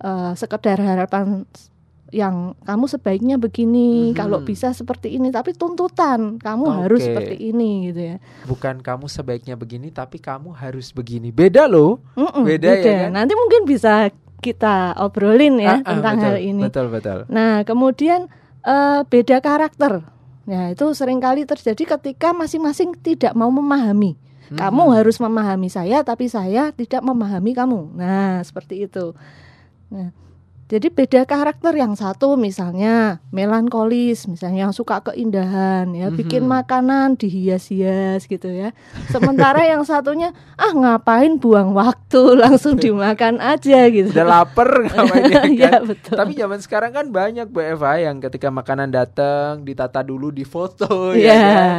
eh, 0.03 0.31
sekedar 0.35 0.77
harapan 0.77 1.47
yang 2.13 2.53
kamu 2.61 2.85
sebaiknya 2.85 3.35
begini, 3.35 4.09
Mhm. 4.09 4.15
kalau 4.15 4.39
bisa 4.39 4.69
seperti 4.69 5.11
ini, 5.11 5.27
tapi 5.27 5.51
tuntutan 5.51 6.37
kamu 6.37 6.63
Oke. 6.63 6.77
harus 6.79 7.01
seperti 7.01 7.35
ini 7.43 7.89
gitu 7.89 8.01
ya. 8.05 8.17
bukan 8.45 8.79
kamu 8.79 9.05
sebaiknya 9.07 9.55
begini 9.55 9.89
tapi 9.89 10.21
kamu 10.21 10.53
harus 10.53 10.93
begini. 10.93 11.33
Beda 11.33 11.65
loh. 11.65 11.99
Mm-mm, 12.13 12.45
Beda 12.45 12.69
ya 12.71 13.09
kan? 13.09 13.17
Nanti 13.17 13.33
mungkin 13.33 13.65
bisa 13.65 14.13
kita 14.37 14.93
obrolin 14.97 15.57
ya 15.57 15.79
Ah, 15.79 15.81
ah, 15.81 15.89
tentang 15.89 16.15
betul, 16.15 16.27
hal 16.29 16.37
ini. 16.37 16.61
Betul 16.61 16.85
betul. 16.87 17.19
Nah, 17.27 17.63
kemudian 17.63 18.29
eh, 18.61 19.01
beda 19.03 19.39
karakter. 19.39 20.05
Ya, 20.43 20.69
itu 20.69 20.85
sering 20.91 21.17
kali 21.17 21.43
terjadi 21.43 21.95
ketika 21.95 22.31
masing-masing 22.31 22.95
tidak 22.97 23.31
mau 23.31 23.49
memahami. 23.49 24.15
Kamu 24.45 24.83
Mhm. 24.85 24.93
harus 24.93 25.17
memahami 25.17 25.65
saya, 25.65 26.03
tapi 26.03 26.27
saya 26.27 26.69
tidak 26.69 26.99
memahami 27.01 27.51
kamu. 27.51 27.95
Nah, 27.95 28.39
seperti 28.39 28.83
itu. 28.83 29.15
Nah, 29.87 30.11
Jadi 30.63 30.89
beda 30.89 31.23
karakter 31.23 31.75
yang 31.75 31.93
satu 31.93 32.33
misalnya 32.33 33.19
melankolis, 33.29 34.25
misalnya 34.25 34.65
yang 34.65 34.73
suka 34.73 35.03
keindahan 35.03 35.91
ya, 35.91 36.07
bikin 36.09 36.43
Mhm. 36.43 36.49
makanan 36.49 37.07
dihias-hias 37.13 38.25
gitu 38.25 38.47
ya. 38.47 38.71
Sementara 39.07 39.59
yang 39.69 39.83
satunya 39.83 40.31
ah 40.55 40.71
ngapain 40.71 41.37
buang 41.37 41.71
waktu, 41.71 42.21
langsung 42.41 42.75
dimakan 42.75 43.37
aja 43.37 43.85
gitu. 43.87 44.09
Udah 44.09 44.25
lapar 44.25 44.69
ngapain 44.87 45.23
ya 45.25 45.35
kan? 45.35 45.49
Iya, 45.51 45.73
betul. 45.83 46.15
Tapi 46.15 46.31
zaman 46.33 46.59
sekarang 46.59 46.91
kan 46.91 47.05
banyak 47.07 47.45
Bu 47.47 47.59
Eva 47.59 47.99
yang 47.99 48.17
ketika 48.19 48.47
makanan 48.47 48.89
datang 48.89 49.61
ditata 49.61 50.01
dulu 50.01 50.31
di 50.31 50.41
foto 50.43 51.11
Iya. 51.11 51.27
ya 51.27 51.35
kan? 51.35 51.69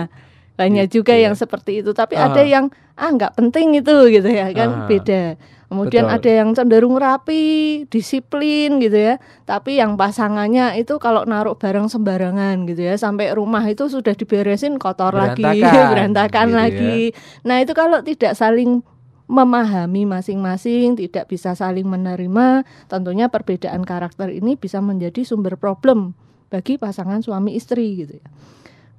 Banyak 0.55 0.87
Gitu 0.87 1.03
juga 1.03 1.19
ya. 1.19 1.26
yang 1.26 1.35
seperti 1.35 1.83
itu, 1.83 1.91
tapi 1.91 2.14
Ah. 2.14 2.31
ada 2.31 2.45
yang 2.45 2.71
ah 2.95 3.11
nggak 3.11 3.35
penting 3.35 3.75
itu 3.75 3.91
gitu 4.09 4.29
ya 4.29 4.55
kan 4.55 4.87
beda. 4.87 5.35
Kemudian 5.75 6.07
Betul. 6.07 6.16
ada 6.23 6.31
yang 6.31 6.50
cenderung 6.54 6.95
rapi, 6.95 7.83
disiplin 7.90 8.78
gitu 8.78 8.95
ya. 8.95 9.19
Tapi 9.43 9.83
yang 9.83 9.99
pasangannya 9.99 10.78
itu 10.78 11.02
kalau 11.02 11.26
naruh 11.26 11.59
barang 11.59 11.90
sembarangan 11.90 12.62
gitu 12.71 12.87
ya, 12.87 12.95
sampai 12.95 13.35
rumah 13.35 13.66
itu 13.66 13.90
sudah 13.90 14.14
diberesin 14.14 14.78
kotor 14.78 15.11
lagi, 15.11 15.43
Berantakan, 15.43 15.87
berantakan 15.90 16.47
gitu 16.47 16.54
ya. 16.54 16.62
lagi. 16.62 16.99
Nah, 17.43 17.57
itu 17.59 17.73
kalau 17.75 17.99
tidak 18.07 18.38
saling 18.38 18.87
memahami 19.26 20.07
masing-masing, 20.07 20.95
tidak 20.95 21.26
bisa 21.26 21.59
saling 21.59 21.90
menerima, 21.90 22.62
tentunya 22.87 23.26
perbedaan 23.26 23.83
karakter 23.83 24.31
ini 24.31 24.54
bisa 24.54 24.78
menjadi 24.78 25.26
sumber 25.26 25.59
problem 25.59 26.14
bagi 26.54 26.78
pasangan 26.78 27.19
suami 27.19 27.59
istri 27.59 27.99
gitu 27.99 28.23
ya. 28.23 28.28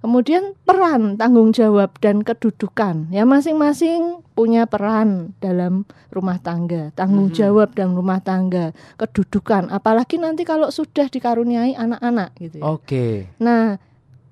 Kemudian 0.06 0.54
peran, 0.70 1.18
tanggung 1.18 1.50
jawab 1.50 1.98
dan 1.98 2.22
kedudukan. 2.22 3.10
Ya 3.10 3.26
masing-masing 3.26 4.22
punya 4.38 4.70
peran 4.70 5.34
dalam 5.42 5.90
rumah 6.14 6.38
tangga, 6.38 6.94
tanggung 6.94 7.34
Mhm. 7.34 7.38
jawab 7.42 7.74
dalam 7.74 7.98
rumah 7.98 8.22
tangga, 8.22 8.70
kedudukan. 9.02 9.74
Apalagi 9.74 10.22
nanti 10.22 10.46
kalau 10.46 10.70
sudah 10.70 11.10
dikaruniai 11.10 11.74
anak-anak 11.74 12.38
gitu 12.38 12.62
ya. 12.62 12.70
Oke. 12.70 13.34
Nah, 13.42 13.82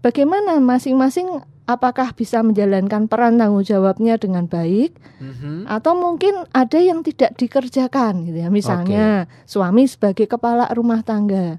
bagaimana 0.06 0.62
masing-masing 0.62 1.42
apakah 1.66 2.14
bisa 2.14 2.46
menjalankan 2.46 3.10
peran 3.10 3.42
tanggung 3.42 3.66
jawabnya 3.66 4.22
dengan 4.22 4.46
baik 4.46 4.94
Mhm. 5.26 5.66
atau 5.66 5.98
mungkin 5.98 6.46
ada 6.54 6.78
yang 6.78 7.02
tidak 7.02 7.34
dikerjakan 7.34 8.30
gitu 8.30 8.46
ya. 8.46 8.54
Misalnya 8.54 9.26
suami 9.50 9.90
sebagai 9.90 10.30
kepala 10.30 10.70
rumah 10.70 11.02
tangga. 11.02 11.58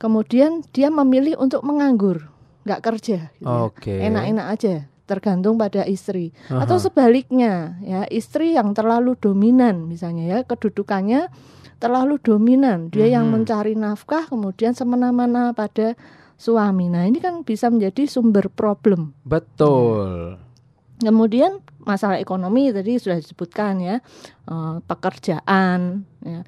Kemudian 0.00 0.64
dia 0.72 0.88
memilih 0.88 1.36
untuk 1.36 1.60
menganggur, 1.60 2.28
nggak 2.64 2.80
kerja 2.80 3.18
gitu 3.36 3.44
ya. 3.46 3.64
Oke. 3.68 3.92
Enak-enak 3.92 4.46
aja, 4.48 4.74
tergantung 5.04 5.60
pada 5.60 5.84
istri. 5.84 6.32
Aha. 6.48 6.64
Atau 6.64 6.80
sebaliknya, 6.80 7.76
ya, 7.84 8.08
istri 8.08 8.56
yang 8.56 8.72
terlalu 8.72 9.14
dominan 9.20 9.84
misalnya 9.84 10.24
ya, 10.24 10.38
kedudukannya 10.42 11.28
terlalu 11.78 12.16
dominan. 12.16 12.88
Dia 12.88 13.20
yang 13.20 13.28
Mhm. 13.28 13.32
mencari 13.32 13.76
nafkah 13.76 14.24
kemudian 14.26 14.72
semena-mena 14.72 15.52
pada 15.52 15.92
suami. 16.40 16.88
Nah, 16.88 17.04
ini 17.04 17.20
kan 17.20 17.44
bisa 17.44 17.68
menjadi 17.68 18.08
sumber 18.08 18.48
problem. 18.48 19.12
Betul. 19.28 20.40
Kemudian 21.04 21.60
masalah 21.84 22.16
ekonomi 22.16 22.72
tadi 22.72 22.96
sudah 22.96 23.20
disebutkan 23.20 23.76
ya, 23.82 24.00
eh, 24.48 24.76
pekerjaan, 24.88 26.08
ya. 26.24 26.40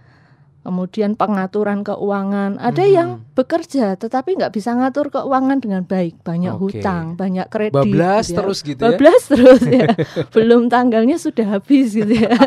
Kemudian 0.67 1.15
pengaturan 1.15 1.81
keuangan. 1.81 2.59
Ada 2.59 2.83
Mhm. 2.83 2.91
yang 2.91 3.09
bekerja 3.33 3.95
tetapi 3.95 4.35
nggak 4.35 4.51
bisa 4.51 4.75
ngatur 4.75 5.09
keuangan 5.09 5.63
dengan 5.63 5.83
baik, 5.83 6.19
banyak 6.21 6.51
Oke. 6.53 6.83
hutang, 6.83 7.15
banyak 7.15 7.47
kredit. 7.47 7.79
Bablas 7.79 8.27
gitu 8.27 8.35
ya. 8.35 8.39
terus 8.43 8.59
gitu 8.61 8.81
ya. 8.81 8.87
Bablas 8.91 9.23
terus 9.31 9.63
ya, 9.63 9.87
belum 10.35 10.67
tanggalnya 10.67 11.17
sudah 11.17 11.47
habis 11.55 11.95
gitu 11.95 12.11
ya. 12.11 12.35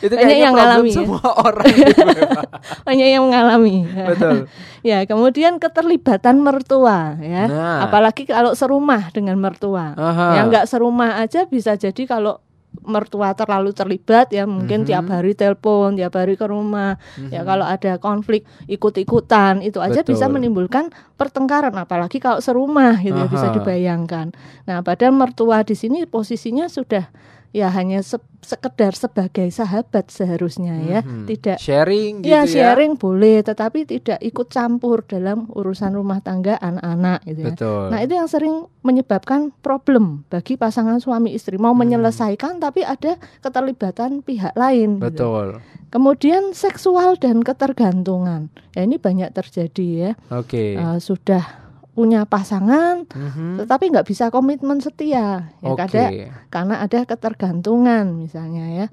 Itu 0.00 0.12
Banyak 0.12 0.36
yang 0.36 0.54
problem 0.54 0.82
ngalami 0.82 0.88
ya. 0.88 0.96
semua 0.96 1.22
orang 1.36 1.68
gitu, 1.78 2.02
Eva. 2.02 2.42
Banyak 2.82 3.08
yang 3.08 3.22
mengalami. 3.22 3.76
Betul. 3.86 4.36
Ya, 4.82 4.98
kemudian 5.04 5.62
keterlibatan 5.62 6.42
mertua 6.42 7.14
ya. 7.18 7.46
Nah. 7.46 7.78
Apalagi 7.86 8.26
kalau 8.26 8.52
serumah 8.52 9.14
dengan 9.14 9.38
mertua. 9.38 9.94
Aha. 9.94 10.42
Yang 10.42 10.46
nggak 10.50 10.66
serumah 10.66 11.22
aja 11.22 11.46
bisa 11.46 11.76
jadi 11.76 12.02
kalau 12.04 12.42
mertua 12.82 13.36
terlalu 13.36 13.70
terlibat 13.76 14.32
ya 14.32 14.48
mungkin 14.48 14.82
Mhm. 14.82 14.88
tiap 14.88 15.04
hari 15.12 15.36
telepon, 15.36 15.94
tiap 15.94 16.16
hari 16.16 16.34
ke 16.34 16.48
rumah. 16.48 16.96
Ya 17.30 17.44
Mhm. 17.44 17.46
kalau 17.46 17.66
ada 17.68 17.92
konflik 18.00 18.42
ikut-ikutan 18.66 19.60
itu 19.62 19.78
aja 19.78 20.02
bisa 20.02 20.26
Betul. 20.26 20.34
menimbulkan 20.40 20.84
pertengkaran 21.20 21.76
apalagi 21.76 22.18
kalau 22.18 22.40
serumah 22.40 22.98
gitu 22.98 23.14
ya, 23.14 23.28
bisa 23.30 23.52
dibayangkan. 23.54 24.34
Nah, 24.66 24.80
padahal 24.82 25.14
mertua 25.14 25.62
di 25.62 25.76
sini 25.78 26.02
posisinya 26.08 26.66
sudah 26.66 27.06
ya 27.52 27.68
hanya 27.68 28.00
se- 28.00 28.16
sekedar 28.40 28.90
sebagai 28.92 29.46
sahabat 29.48 30.08
seharusnya 30.08 30.74
ya, 30.82 31.00
Mhm. 31.00 31.24
tidak 31.26 31.56
sharing 31.56 32.12
gitu 32.18 32.28
ya 32.28 32.42
ya. 32.42 32.48
sharing 32.48 32.96
boleh 32.96 33.40
tetapi 33.40 33.84
tidak 33.84 34.18
ikut 34.18 34.48
campur 34.48 35.00
dalam 35.02 35.46
urusan 35.46 35.92
rumah 35.92 36.18
tangga 36.18 36.56
anak-anak 36.56 37.22
gitu 37.24 37.40
ya. 37.40 37.46
Betul. 37.52 37.84
Nah, 37.88 38.00
itu 38.00 38.12
yang 38.14 38.26
sering 38.26 38.54
menyebabkan 38.80 39.52
problem 39.56 40.24
bagi 40.26 40.56
pasangan 40.56 40.98
suami 40.98 41.30
istri 41.30 41.54
mau 41.54 41.70
Hmm. 41.70 41.86
menyelesaikan 41.86 42.58
tapi 42.58 42.82
ada 42.82 43.14
keterlibatan 43.38 44.20
pihak 44.20 44.52
lain 44.54 44.96
gitu. 44.96 45.06
Betul. 45.06 45.46
Kemudian 45.88 46.50
seksual 46.50 47.14
dan 47.14 47.44
ketergantungan. 47.44 48.48
Ya 48.72 48.82
ini 48.82 48.96
banyak 48.96 49.28
terjadi 49.30 49.86
ya. 49.92 50.10
Oke. 50.30 50.74
Eh, 50.74 50.98
sudah 50.98 51.61
punya 51.92 52.24
pasangan 52.24 53.04
Mhm. 53.04 53.60
tetapi 53.60 53.92
nggak 53.92 54.08
bisa 54.08 54.28
komitmen 54.28 54.80
setia. 54.80 55.52
Ya 55.60 55.68
Oke. 55.68 55.84
kada- 55.84 56.12
karena 56.48 56.80
ada 56.80 57.04
ketergantungan 57.04 58.16
misalnya 58.16 58.64
ya. 58.68 58.86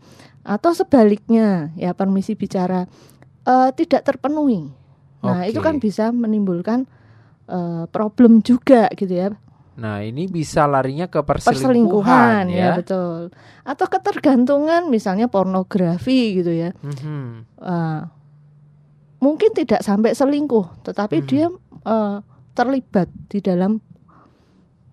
Atau 0.44 0.72
sebaliknya, 0.74 1.72
ya 1.76 1.92
permisi 1.94 2.36
bicara 2.36 2.88
eh, 3.42 3.70
tidak 3.74 4.04
terpenuhi. 4.04 4.68
Nah, 5.20 5.44
itu 5.44 5.58
Oke. 5.58 5.66
kan 5.66 5.76
bisa 5.78 6.12
menimbulkan 6.12 6.86
eh, 7.46 7.90
problem 7.90 8.40
juga 8.40 8.86
gitu 8.94 9.10
ya. 9.10 9.34
Nah, 9.74 10.04
ini 10.04 10.28
bisa 10.28 10.68
larinya 10.68 11.08
ke 11.08 11.18
perselingkuhan, 11.18 11.66
Perselingkuhan 11.66 12.44
ya. 12.52 12.62
ya. 12.62 12.70
betul. 12.76 13.32
Atau 13.64 13.88
ketergantungan 13.88 14.86
misalnya 14.86 15.26
pornografi 15.26 16.36
gitu 16.36 16.52
ya. 16.52 16.76
Mhm. 16.78 17.48
Eh, 17.58 18.02
mungkin 19.20 19.52
tidak 19.52 19.82
sampai 19.82 20.14
selingkuh, 20.14 20.84
tetapi 20.84 21.18
Mhm. 21.20 21.28
dia 21.28 21.48
eh, 21.82 22.18
terlibat 22.60 23.08
di 23.32 23.40
dalam 23.40 23.80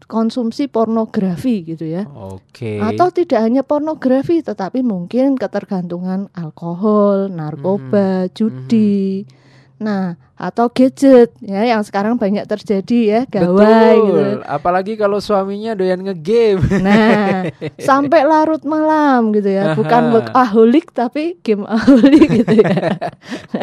konsumsi 0.07 0.71
pornografi 0.71 1.67
gitu 1.67 1.83
ya. 1.83 2.07
Oke. 2.07 2.79
Atau 2.79 3.11
tidak 3.11 3.43
hanya 3.43 3.67
pornografi, 3.67 4.39
tetapi 4.39 4.87
mungkin 4.87 5.35
ketergantungan 5.35 6.31
alkohol, 6.31 7.27
narkoba, 7.27 8.31
judi. 8.31 9.27
Nah, 9.76 10.16
atau 10.37 10.73
gadget 10.73 11.37
ya 11.45 11.64
yang 11.64 11.85
sekarang 11.85 12.16
banyak 12.16 12.49
terjadi 12.49 13.00
ya, 13.04 13.21
gawai 13.28 13.61
Betul. 13.61 14.04
gitu. 14.09 14.25
Apalagi 14.49 14.92
kalau 14.97 15.21
suaminya 15.21 15.76
doyan 15.76 16.00
ngegame. 16.00 16.64
Nah, 16.80 17.52
sampai 17.88 18.25
larut 18.25 18.64
malam 18.64 19.37
gitu 19.37 19.52
ya, 19.52 19.76
bukan 19.76 20.16
workaholic 20.16 20.97
tapi 20.97 21.37
gameaholic 21.45 22.28
gitu 22.40 22.54
ya. 22.56 22.88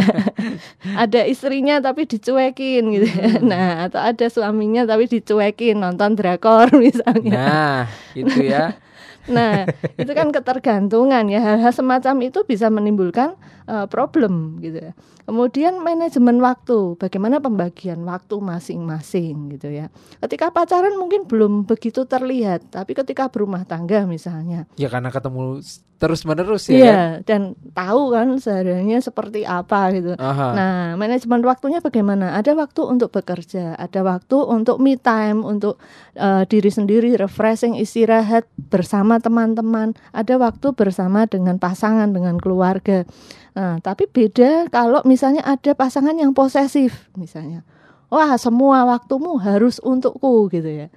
ada 1.04 1.22
istrinya 1.26 1.82
tapi 1.82 2.06
dicuekin 2.06 2.84
gitu 2.94 3.08
ya. 3.10 3.32
Hmm. 3.42 3.50
Nah, 3.50 3.70
atau 3.90 4.02
ada 4.02 4.26
suaminya 4.30 4.86
tapi 4.86 5.10
dicuekin 5.10 5.82
nonton 5.82 6.14
drakor 6.14 6.70
misalnya. 6.84 7.34
Nah, 7.34 7.78
itu 8.14 8.38
ya. 8.50 8.78
Nah, 9.24 9.66
itu 9.96 10.12
kan 10.12 10.30
ketergantungan 10.36 11.26
ya. 11.32 11.40
Hal-hal 11.40 11.72
semacam 11.72 12.16
itu 12.28 12.44
bisa 12.44 12.68
menimbulkan 12.68 13.40
eh, 13.68 13.86
problem 13.88 14.60
gitu 14.60 14.92
ya. 14.92 14.94
Kemudian 15.24 15.80
manajemen 15.80 16.44
waktu, 16.44 17.00
bagaimana 17.00 17.40
pembagian 17.40 18.04
waktu 18.04 18.36
masing-masing 18.44 19.56
gitu 19.56 19.72
ya. 19.72 19.88
Ketika 20.20 20.52
pacaran 20.52 21.00
mungkin 21.00 21.24
belum 21.24 21.64
begitu 21.64 22.04
terlihat, 22.04 22.68
tapi 22.68 22.92
ketika 22.92 23.32
berumah 23.32 23.64
tangga 23.64 24.04
misalnya, 24.04 24.68
Ya 24.76 24.92
karena 24.92 25.08
ketemu 25.08 25.64
terus-menerus 26.04 26.68
ya. 26.68 26.76
iya 26.76 26.92
kan? 26.92 27.08
dan 27.24 27.42
tahu 27.72 28.12
kan 28.12 28.28
sehariannya 28.36 29.00
seperti 29.00 29.48
apa 29.48 29.88
gitu. 29.96 30.20
Aha. 30.20 30.48
Nah, 30.52 30.82
manajemen 31.00 31.40
waktunya 31.48 31.80
bagaimana? 31.80 32.36
Ada 32.36 32.60
waktu 32.60 32.84
untuk 32.84 33.16
bekerja, 33.16 33.80
ada 33.80 34.04
waktu 34.04 34.36
untuk 34.36 34.84
me 34.84 35.00
time, 35.00 35.48
untuk 35.48 35.80
eh, 36.20 36.44
diri 36.52 36.68
sendiri, 36.68 37.16
refreshing, 37.16 37.80
istirahat 37.80 38.44
bersama 38.68 39.24
teman-teman. 39.24 39.96
Ada 40.12 40.36
waktu 40.36 40.76
bersama 40.76 41.24
dengan 41.24 41.56
pasangan, 41.56 42.12
dengan 42.12 42.36
keluarga. 42.36 43.08
Nah, 43.54 43.78
tapi 43.82 44.10
beda 44.10 44.68
kalau 44.74 45.06
misalnya 45.06 45.46
ada 45.46 45.78
pasangan 45.78 46.18
yang 46.18 46.34
posesif, 46.34 47.10
misalnya. 47.14 47.62
Wah, 48.10 48.38
semua 48.38 48.86
waktumu 48.86 49.38
harus 49.42 49.78
untukku 49.82 50.50
gitu 50.50 50.86
ya. 50.86 50.88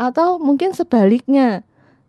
Atau 0.00 0.40
mungkin 0.40 0.72
sebaliknya, 0.72 1.64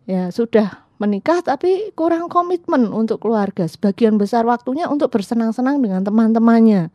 ya 0.08 0.32
sudah 0.32 0.88
menikah 1.00 1.40
tapi 1.40 1.92
kurang 1.96 2.28
komitmen 2.28 2.92
untuk 2.92 3.24
keluarga. 3.24 3.64
Sebagian 3.64 4.20
besar 4.20 4.44
waktunya 4.44 4.84
untuk 4.88 5.08
bersenang-senang 5.12 5.80
dengan 5.80 6.04
teman-temannya. 6.04 6.92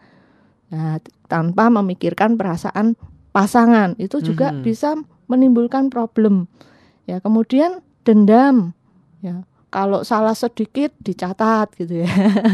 Nah, 0.69 0.97
tanpa 1.25 1.69
memikirkan 1.73 2.37
perasaan 2.37 2.93
pasangan 3.33 3.97
itu 3.97 4.21
juga 4.21 4.53
Mhm. 4.53 4.61
bisa 4.61 4.93
menimbulkan 5.25 5.89
problem. 5.89 6.45
Ya, 7.09 7.17
kemudian 7.21 7.81
dendam, 8.05 8.77
ya, 9.25 9.41
kalau 9.75 9.99
salah 10.01 10.31
sedikit 10.31 10.95
dicatat 10.97 11.67
gitu 11.75 11.99
ya. 11.99 12.11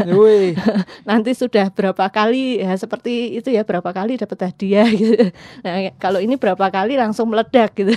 Wih, 0.10 0.58
Nanti 1.10 1.32
sudah 1.32 1.70
berapa 1.70 2.10
kali 2.10 2.58
ya 2.58 2.74
seperti 2.74 3.38
itu 3.38 3.48
ya 3.48 3.62
berapa 3.62 3.86
kali 3.88 4.18
dapat 4.18 4.50
hadiah 4.50 4.90
gitu. 4.90 5.30
Nah, 5.62 5.94
kalau 5.96 6.18
ini 6.18 6.34
berapa 6.34 6.66
kali 6.68 6.98
langsung 6.98 7.30
meledak 7.30 7.78
gitu. 7.78 7.94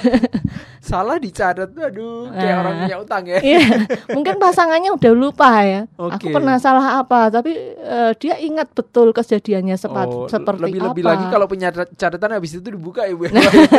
salah 0.79 1.17
dicatat 1.17 1.73
tuh 1.73 1.81
aduh 1.81 2.29
kayak 2.29 2.45
Nah. 2.47 2.61
orang 2.61 2.75
punya 2.79 2.97
utang 2.99 3.25
ya. 3.25 3.41
Iya, 3.41 3.89
mungkin 4.11 4.37
pasangannya 4.37 4.93
udah 4.93 5.13
lupa 5.15 5.65
ya. 5.65 5.89
Aku 5.91 6.21
Oke. 6.21 6.29
pernah 6.29 6.61
salah 6.61 7.01
apa, 7.01 7.33
tapi 7.33 7.57
eh, 7.73 8.13
dia 8.15 8.37
ingat 8.37 8.69
betul 8.71 9.09
kejadiannya 9.11 9.75
sepat, 9.75 10.05
Oh, 10.07 10.29
seperti 10.29 10.69
lebih-lebih 10.69 11.01
apa. 11.01 11.11
lagi 11.11 11.25
kalau 11.31 11.47
punya 11.47 11.73
cat- 11.73 11.97
catatan 11.97 12.37
habis 12.37 12.53
itu 12.53 12.69
dibuka 12.69 13.09
ya 13.09 13.17
Bu. 13.17 13.25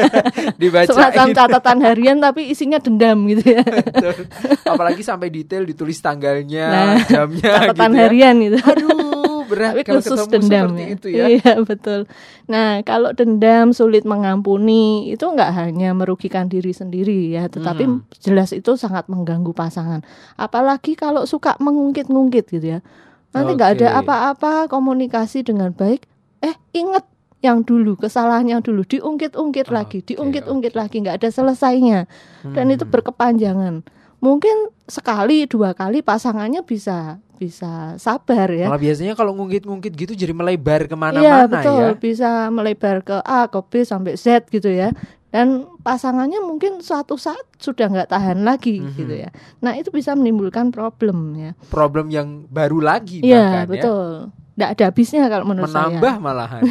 Dibacain. 0.62 0.90
semacam 0.90 1.28
catatan 1.32 1.78
harian 1.84 2.18
tapi 2.18 2.48
isinya 2.48 2.80
dendam 2.80 3.22
gitu 3.28 3.54
ya. 3.54 3.62
Apalagi 4.66 5.06
sampai 5.06 5.30
detail 5.36 5.64
ditulis 5.64 6.00
tanggalnya, 6.00 6.66
Nah, 6.66 6.96
jamnya 7.12 7.52
catatan 7.68 7.76
gitu 7.86 7.92
ya. 7.92 8.02
harian 8.02 8.36
gitu. 8.40 8.58
Aduh, 8.62 9.04
berat 9.46 9.72
tapi 9.72 9.82
kalau 9.84 10.00
khusus 10.00 10.16
ketemu 10.16 10.32
dendam 10.34 10.66
seperti 10.66 10.82
ya. 10.82 10.90
itu 10.90 11.08
ya. 11.10 11.26
Iya 11.30 11.54
betul. 11.62 12.00
Nah 12.46 12.70
kalau 12.82 13.10
dendam 13.12 13.68
sulit 13.70 14.04
mengampuni 14.04 14.84
itu 15.08 15.22
nggak 15.22 15.52
hanya 15.54 15.92
merugikan 15.92 16.46
diri 16.46 16.72
sendiri 16.72 17.30
ya, 17.30 17.46
tetapi 17.46 17.84
Hmm. 17.84 18.02
jelas 18.18 18.50
itu 18.52 18.74
sangat 18.74 19.06
mengganggu 19.06 19.52
pasangan. 19.52 20.02
Apalagi 20.36 20.94
kalau 20.94 21.26
suka 21.26 21.54
mengungkit-ungkit 21.60 22.46
gitu 22.50 22.68
ya. 22.68 22.80
Nanti 23.30 23.52
nggak 23.54 23.72
ada 23.76 23.88
Oke. 23.92 24.00
apa-apa 24.02 24.52
komunikasi 24.66 25.44
dengan 25.44 25.70
baik. 25.70 26.08
Eh 26.40 26.56
inget 26.74 27.04
yang 27.40 27.62
dulu 27.62 27.94
kesalahan 27.96 28.48
yang 28.48 28.60
dulu 28.60 28.82
diungkit-ungkit 28.82 29.70
lagi, 29.70 30.00
Oke, 30.00 30.08
diungkit-ungkit 30.10 30.74
lagi 30.74 30.98
nggak 30.98 31.20
ada 31.20 31.30
selesainya 31.30 32.10
dan 32.48 32.66
itu 32.68 32.82
Hmm. 32.82 32.94
berkepanjangan. 32.96 33.76
Mungkin 34.18 34.56
sekali 34.86 35.46
dua 35.46 35.72
kali 35.72 36.00
pasangannya 36.00 36.62
bisa 36.62 37.18
bisa 37.36 37.94
sabar 37.96 38.48
ya. 38.48 38.66
Malah 38.66 38.80
biasanya 38.80 39.14
kalau 39.14 39.36
ngungkit-ngungkit 39.36 39.92
gitu 39.94 40.14
jadi 40.14 40.32
melebar 40.32 40.82
Iya 40.82 40.90
ke 40.90 40.96
mana-mana 40.96 41.46
betul 41.46 41.84
ya. 41.84 41.92
bisa 41.94 42.30
melebar 42.48 43.04
ke 43.04 43.18
A 43.20 43.46
ke 43.46 43.60
B 43.62 43.84
sampai 43.84 44.16
Z 44.16 44.48
gitu 44.48 44.68
ya 44.68 44.96
dan 45.30 45.68
pasangannya 45.84 46.40
mungkin 46.40 46.80
suatu 46.80 47.20
saat 47.20 47.44
sudah 47.60 47.92
nggak 47.92 48.08
tahan 48.08 48.40
lagi 48.42 48.80
Mhm. 48.80 48.96
gitu 48.96 49.14
ya 49.18 49.30
nah 49.60 49.76
itu 49.76 49.92
bisa 49.92 50.16
menimbulkan 50.16 50.72
problem 50.72 51.36
ya 51.36 51.52
Problem 51.68 52.08
yang 52.08 52.48
baru 52.48 52.80
lagi 52.80 53.20
iya 53.20 53.68
bahkan 53.68 53.68
betul 53.68 54.08
nggak 54.56 54.70
ada 54.72 54.84
habisnya 54.88 55.28
kalau 55.28 55.44
ya. 55.44 55.50
menurut 55.50 55.68
Menambah 55.70 56.00
saya 56.10 56.24
malahan. 56.28 56.62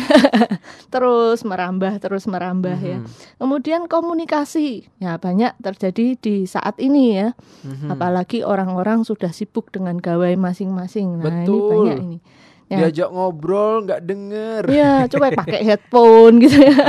terus 0.88 1.38
merambah 1.42 1.92
terus 1.98 2.24
merambah 2.24 2.76
ya 2.76 2.98
Mhm. 2.98 3.08
kemudian 3.36 3.80
komunikasi 3.84 4.88
ya 4.96 5.16
banyak 5.16 5.52
terjadi 5.58 6.16
di 6.16 6.44
saat 6.44 6.76
ini 6.78 7.14
ya 7.14 7.28
Mhm. 7.60 7.92
apalagi 7.92 8.40
orang-orang 8.40 9.02
sudah 9.02 9.30
sibuk 9.30 9.68
dengan 9.68 9.96
gawai 9.96 10.32
masing-masing 10.34 11.18
nah 11.18 11.28
ini 11.34 11.44
Betul. 11.44 11.68
banyak 11.68 11.98
ini 12.02 12.18
Ya. 12.64 12.80
Diajak 12.80 13.12
ngobrol 13.12 13.84
nggak 13.84 14.00
denger. 14.02 14.62
Iya, 14.66 15.04
coba 15.06 15.36
pakai 15.36 15.60
headphone 15.62 16.40
gitu 16.40 16.64
ya. 16.64 16.72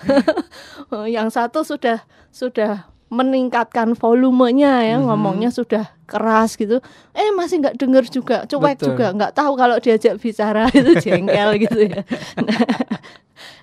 Yang 1.12 1.28
satu 1.32 1.60
sudah 1.60 2.00
sudah 2.32 2.88
meningkatkan 3.06 3.94
volumenya 3.94 4.82
ya, 4.82 4.96
Mhm. 4.98 5.06
ngomongnya 5.06 5.50
sudah 5.50 5.94
keras 6.06 6.54
gitu. 6.54 6.82
Eh 7.12 7.30
masih 7.34 7.62
nggak 7.62 7.78
dengar 7.78 8.04
juga, 8.06 8.42
cuek 8.46 8.78
Betul. 8.78 8.86
juga, 8.94 9.06
nggak 9.14 9.32
tahu 9.34 9.52
kalau 9.54 9.76
diajak 9.78 10.18
bicara 10.18 10.66
itu 10.74 10.92
jengkel 10.98 11.50
gitu 11.62 11.80
ya. 11.86 12.02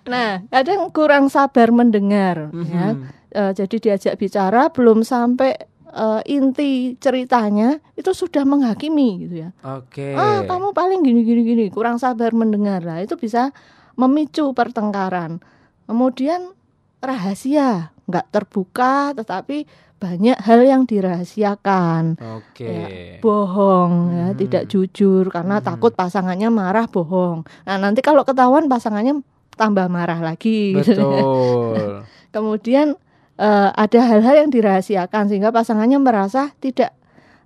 Nah, 0.03 0.43
kadang 0.51 0.91
kurang 0.91 1.31
sabar 1.31 1.71
mendengar 1.71 2.51
ya. 2.51 2.91
Mhm. 2.91 3.07
Eh, 3.33 3.51
jadi 3.55 3.75
diajak 3.79 4.15
bicara 4.19 4.67
belum 4.69 5.01
sampai 5.01 5.55
eh, 5.89 6.21
inti 6.27 6.97
ceritanya 6.97 7.77
itu 7.93 8.11
sudah 8.11 8.41
menghakimi 8.43 9.25
gitu 9.25 9.45
ya 9.45 9.49
Oke. 9.61 10.17
ah 10.17 10.41
kamu 10.41 10.73
paling 10.73 11.05
gini 11.05 11.21
gini 11.21 11.41
gini 11.45 11.65
kurang 11.69 12.01
sabar 12.01 12.33
mendengar 12.33 12.81
lah 12.81 12.97
itu 12.97 13.13
bisa 13.13 13.53
memicu 13.93 14.53
pertengkaran 14.53 15.37
kemudian 15.85 16.49
rahasia 16.97 17.92
nggak 18.03 18.25
terbuka 18.29 19.15
tetapi 19.15 19.63
banyak 19.95 20.35
hal 20.43 20.59
yang 20.67 20.83
dirahasiakan 20.83 22.19
Oke. 22.19 22.67
Ya, 22.67 22.87
bohong 23.23 23.93
ya 24.11 24.27
Hmm. 24.31 24.37
tidak 24.37 24.63
jujur 24.67 25.31
karena 25.31 25.63
Hmm. 25.63 25.65
takut 25.65 25.95
pasangannya 25.95 26.51
marah 26.51 26.87
bohong 26.87 27.47
nah 27.63 27.79
nanti 27.79 28.03
kalau 28.03 28.27
ketahuan 28.27 28.67
pasangannya 28.67 29.23
tambah 29.53 29.85
marah 29.85 30.17
lagi. 30.17 30.73
Betul. 30.75 32.03
kemudian 32.35 32.97
eh, 33.37 33.69
ada 33.69 33.99
hal-hal 34.03 34.45
yang 34.45 34.49
dirahasiakan 34.49 35.29
sehingga 35.29 35.53
pasangannya 35.53 36.01
merasa 36.01 36.51
tidak 36.57 36.91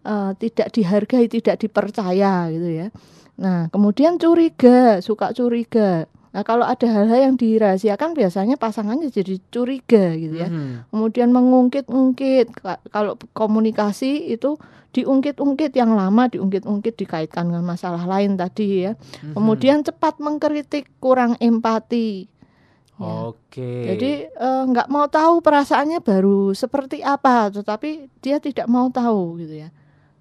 eh, 0.07 0.31
tidak 0.39 0.71
dihargai, 0.71 1.27
tidak 1.27 1.59
dipercaya 1.59 2.47
gitu 2.49 2.69
ya. 2.71 2.87
Nah, 3.37 3.69
kemudian 3.69 4.17
curiga, 4.17 4.97
suka 5.03 5.29
curiga. 5.29 6.09
Nah, 6.37 6.45
kalau 6.45 6.61
ada 6.61 6.85
hal-hal 6.85 7.17
yang 7.23 7.35
dirahasiakan 7.35 8.13
biasanya 8.13 8.55
pasangannya 8.55 9.09
jadi 9.09 9.41
curiga 9.49 10.13
gitu 10.13 10.37
ya. 10.37 10.45
Mhm. 10.45 10.93
Kemudian 10.93 11.33
mengungkit-ungkit. 11.33 12.53
Ka- 12.53 12.77
Kalau 12.87 13.17
komunikasi 13.33 14.29
itu 14.29 14.53
diungkit-ungkit 14.93 15.73
yang 15.73 15.97
lama 15.97 16.29
diungkit-ungkit 16.29 16.93
dikaitkan 16.93 17.49
dengan 17.49 17.65
masalah 17.65 18.05
lain 18.05 18.37
tadi 18.37 18.85
ya. 18.85 18.93
Mhm. 18.93 19.33
Kemudian 19.33 19.81
cepat 19.81 20.21
mengkritik, 20.21 20.85
kurang 21.01 21.41
empati. 21.41 22.29
Ya. 22.97 23.05
Oke. 23.25 23.93
Jadi 23.93 24.11
eh, 24.25 24.63
nggak 24.67 24.89
mau 24.89 25.05
tahu 25.05 25.41
perasaannya 25.41 26.01
baru 26.01 26.53
seperti 26.53 27.01
apa, 27.01 27.49
tetapi 27.49 28.13
dia 28.21 28.37
tidak 28.37 28.65
mau 28.65 28.89
tahu 28.89 29.37
gitu 29.37 29.65
ya. 29.65 29.69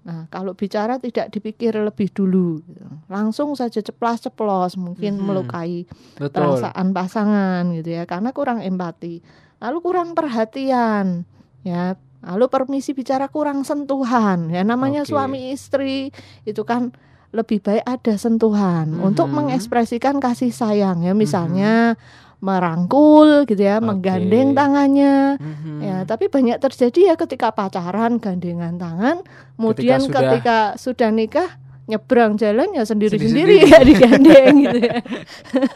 Nah 0.07 0.23
kalau 0.31 0.55
bicara 0.55 0.95
tidak 0.97 1.35
dipikir 1.35 1.75
lebih 1.75 2.07
dulu, 2.07 2.63
langsung 3.11 3.51
saja 3.53 3.83
ceplas-ceplos 3.83 4.79
mungkin 4.79 5.19
Mhm. 5.19 5.23
melukai 5.27 5.83
betul. 6.15 6.31
perasaan 6.31 6.95
pasangan 6.95 7.67
gitu 7.75 7.91
ya, 7.91 8.07
karena 8.07 8.31
kurang 8.31 8.63
empati, 8.63 9.19
lalu 9.59 9.77
kurang 9.83 10.15
perhatian, 10.15 11.27
ya, 11.61 11.99
lalu 12.23 12.47
permisi 12.47 12.95
bicara 12.95 13.27
kurang 13.27 13.67
sentuhan, 13.67 14.47
ya 14.47 14.63
namanya 14.63 15.03
Oke. 15.03 15.11
suami 15.11 15.51
istri 15.51 16.07
itu 16.47 16.63
kan 16.63 16.95
lebih 17.35 17.59
baik 17.59 17.83
ada 17.83 18.15
sentuhan 18.15 18.95
untuk 18.97 19.27
Mhm. 19.27 19.35
mengekspresikan 19.43 20.23
kasih 20.23 20.55
sayang 20.55 21.03
ya, 21.03 21.11
misalnya 21.11 21.99
merangkul 22.37 23.49
gitu 23.49 23.59
ya, 23.59 23.81
Oke. 23.81 23.85
menggandeng 23.89 24.53
tangannya. 24.53 25.15
Mhm. 25.41 25.77
Ya, 25.81 25.97
tapi 26.05 26.29
banyak 26.29 26.61
terjadi 26.61 27.13
ya 27.13 27.15
ketika 27.17 27.49
pacaran 27.49 28.21
gandengan 28.21 28.77
tangan, 28.77 29.25
kemudian 29.57 29.99
sudah- 29.99 30.21
ketika 30.21 30.57
sudah, 30.77 31.09
nikah 31.09 31.49
nyebrang 31.87 32.35
jalan 32.35 32.67
ya 32.71 32.83
Sendiri-sendiri. 32.83 33.63
ya 33.63 33.79
digandeng 33.89 34.55
gitu 34.59 34.79
ya. 34.83 34.99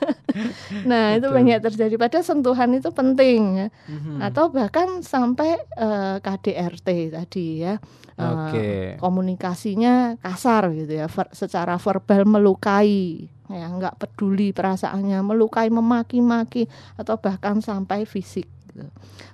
nah, 0.90 1.16
itu 1.16 1.24
Betul. 1.24 1.36
banyak 1.36 1.60
terjadi 1.64 1.96
pada 1.96 2.20
sentuhan 2.20 2.72
itu 2.76 2.92
penting 2.92 3.42
ya. 3.58 3.68
Mhm. 3.88 4.20
Atau 4.22 4.52
bahkan 4.52 5.00
sampai 5.02 5.56
eh, 5.58 6.16
KDRT 6.20 6.88
tadi 7.12 7.48
ya. 7.60 7.76
Oke. 8.22 9.02
komunikasinya 9.02 10.14
kasar 10.22 10.70
gitu 10.78 10.94
ya, 10.94 11.10
ver- 11.10 11.34
secara 11.34 11.82
verbal 11.82 12.30
melukai, 12.30 13.26
ya 13.50 13.66
nggak 13.66 13.98
peduli 13.98 14.54
perasaannya, 14.54 15.26
melukai, 15.26 15.74
memaki-maki 15.74 16.70
atau 17.02 17.18
bahkan 17.18 17.66
sampai 17.66 18.06
fisik. 18.06 18.46
gitu. 18.70 18.86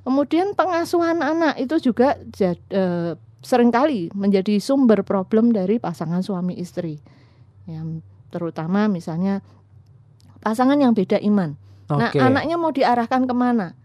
Kemudian 0.07 0.55
pengasuhan 0.55 1.19
anak 1.19 1.59
itu 1.59 1.91
juga 1.91 2.15
jad, 2.31 2.55
eh, 2.71 3.19
sering 3.41 3.69
kali 3.69 4.09
menjadi 4.13 4.57
sumber 4.57 5.05
problem 5.05 5.53
dari 5.53 5.77
pasangan 5.77 6.21
suami 6.25 6.57
istri, 6.57 6.97
yang 7.69 8.01
terutama 8.33 8.89
misalnya 8.91 9.41
pasangan 10.41 10.77
yang 10.77 10.93
beda 10.93 11.21
iman. 11.21 11.55
Nah 11.87 12.11
Oke. 12.11 12.19
anaknya 12.19 12.55
mau 12.59 12.71
diarahkan 12.73 13.23
ke 13.23 13.35
mana? 13.35 13.77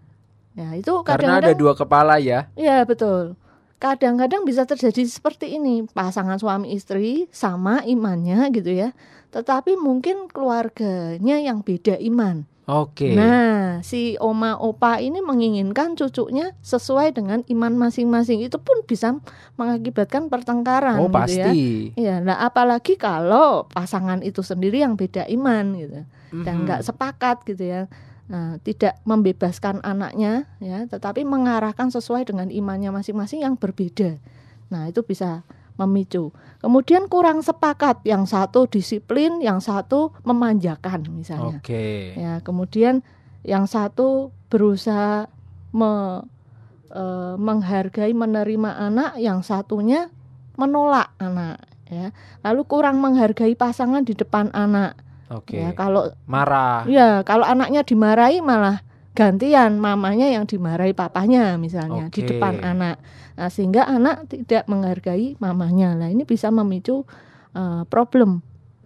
Ya 0.53 0.77
itu 0.77 0.93
Karena 1.07 1.41
ada 1.41 1.49
kadang-kadang 1.49 1.61
dua 1.61 1.73
kepala 1.73 2.15
ya. 2.21 2.51
Iya 2.59 2.85
betul. 2.85 3.38
Kadang-kadang 3.83 4.47
bisa 4.47 4.62
terjadi 4.62 5.03
seperti 5.09 5.59
ini 5.59 5.83
pasangan 5.91 6.38
suami 6.38 6.71
istri 6.71 7.27
sama 7.35 7.83
imannya 7.83 8.47
gitu 8.55 8.71
ya, 8.71 8.95
tetapi 9.35 9.75
mungkin 9.75 10.31
keluarganya 10.31 11.43
yang 11.43 11.67
beda 11.67 11.99
iman. 11.99 12.47
Oke. 12.70 13.11
Nah, 13.18 13.83
si 13.83 14.14
oma 14.22 14.55
opa 14.55 15.03
ini 15.03 15.18
menginginkan 15.18 15.98
cucunya 15.98 16.55
sesuai 16.62 17.11
dengan 17.11 17.42
iman 17.51 17.75
masing-masing. 17.75 18.38
Itu 18.46 18.62
pun 18.62 18.87
bisa 18.87 19.18
mengakibatkan 19.59 20.31
pertengkaran 20.31 21.03
oh 21.03 21.11
gitu 21.11 21.42
ya. 21.42 21.51
Iya, 21.98 22.14
nah 22.22 22.38
apalagi 22.46 22.94
kalau 22.94 23.66
pasangan 23.66 24.22
itu 24.22 24.46
sendiri 24.46 24.79
yang 24.79 24.94
beda 24.94 25.27
iman 25.27 25.75
gitu 25.75 26.07
dan 26.46 26.55
Mhm. 26.55 26.64
nggak 26.64 26.81
sepakat 26.87 27.42
gitu 27.44 27.66
ya. 27.66 27.83
Nah, 28.31 28.57
tidak 28.62 28.96
membebaskan 29.05 29.83
anaknya 29.83 30.46
ya, 30.62 30.87
tetapi 30.87 31.27
mengarahkan 31.27 31.90
sesuai 31.90 32.31
dengan 32.31 32.48
imannya 32.48 32.94
masing-masing 32.94 33.42
yang 33.42 33.59
berbeda. 33.59 34.16
Nah, 34.70 34.88
itu 34.88 35.03
bisa 35.03 35.42
memicu. 35.81 36.31
Kemudian 36.61 37.09
kurang 37.09 37.41
sepakat, 37.43 38.05
yang 38.07 38.29
satu 38.29 38.69
disiplin, 38.71 39.41
yang 39.43 39.59
satu 39.59 40.15
memanjakan 40.23 41.09
misalnya. 41.11 41.59
Oke. 41.59 42.15
Ya, 42.15 42.39
kemudian 42.45 43.03
yang 43.43 43.67
satu 43.67 44.31
berusaha 44.53 45.27
me- 45.75 46.23
eh, 46.93 47.35
menghargai 47.41 48.13
menerima 48.13 48.71
anak, 48.93 49.17
yang 49.19 49.41
satunya 49.41 50.13
menolak 50.55 51.17
anak 51.17 51.59
ya. 51.93 52.13
Lalu 52.41 52.63
kurang 52.65 53.01
menghargai 53.01 53.53
pasangan 53.57 54.05
di 54.05 54.17
depan 54.17 54.49
anak. 54.57 54.97
Oke. 55.33 55.57
Ya, 55.61 55.73
kalau 55.73 56.13
Marah. 56.29 56.85
ya 56.85 57.25
kalau 57.25 57.45
anaknya 57.49 57.81
dimarahi 57.85 58.45
malah 58.45 58.85
gantian 59.12 59.77
mamanya 59.77 60.29
yang 60.33 60.48
dimarahi 60.48 60.96
papanya 60.96 61.61
misalnya 61.61 62.09
di 62.09 62.25
Oke. 62.25 62.37
depan 62.37 62.64
anak. 62.64 62.96
Nah, 63.37 63.51
sehingga 63.53 63.85
anak 63.85 64.29
tidak 64.33 64.64
menghargai 64.68 65.37
mamanya. 65.37 65.96
Lah 65.96 66.09
ini 66.09 66.25
bisa 66.25 66.48
memicu 66.48 67.05
eh, 67.53 67.83
problem 67.88 68.40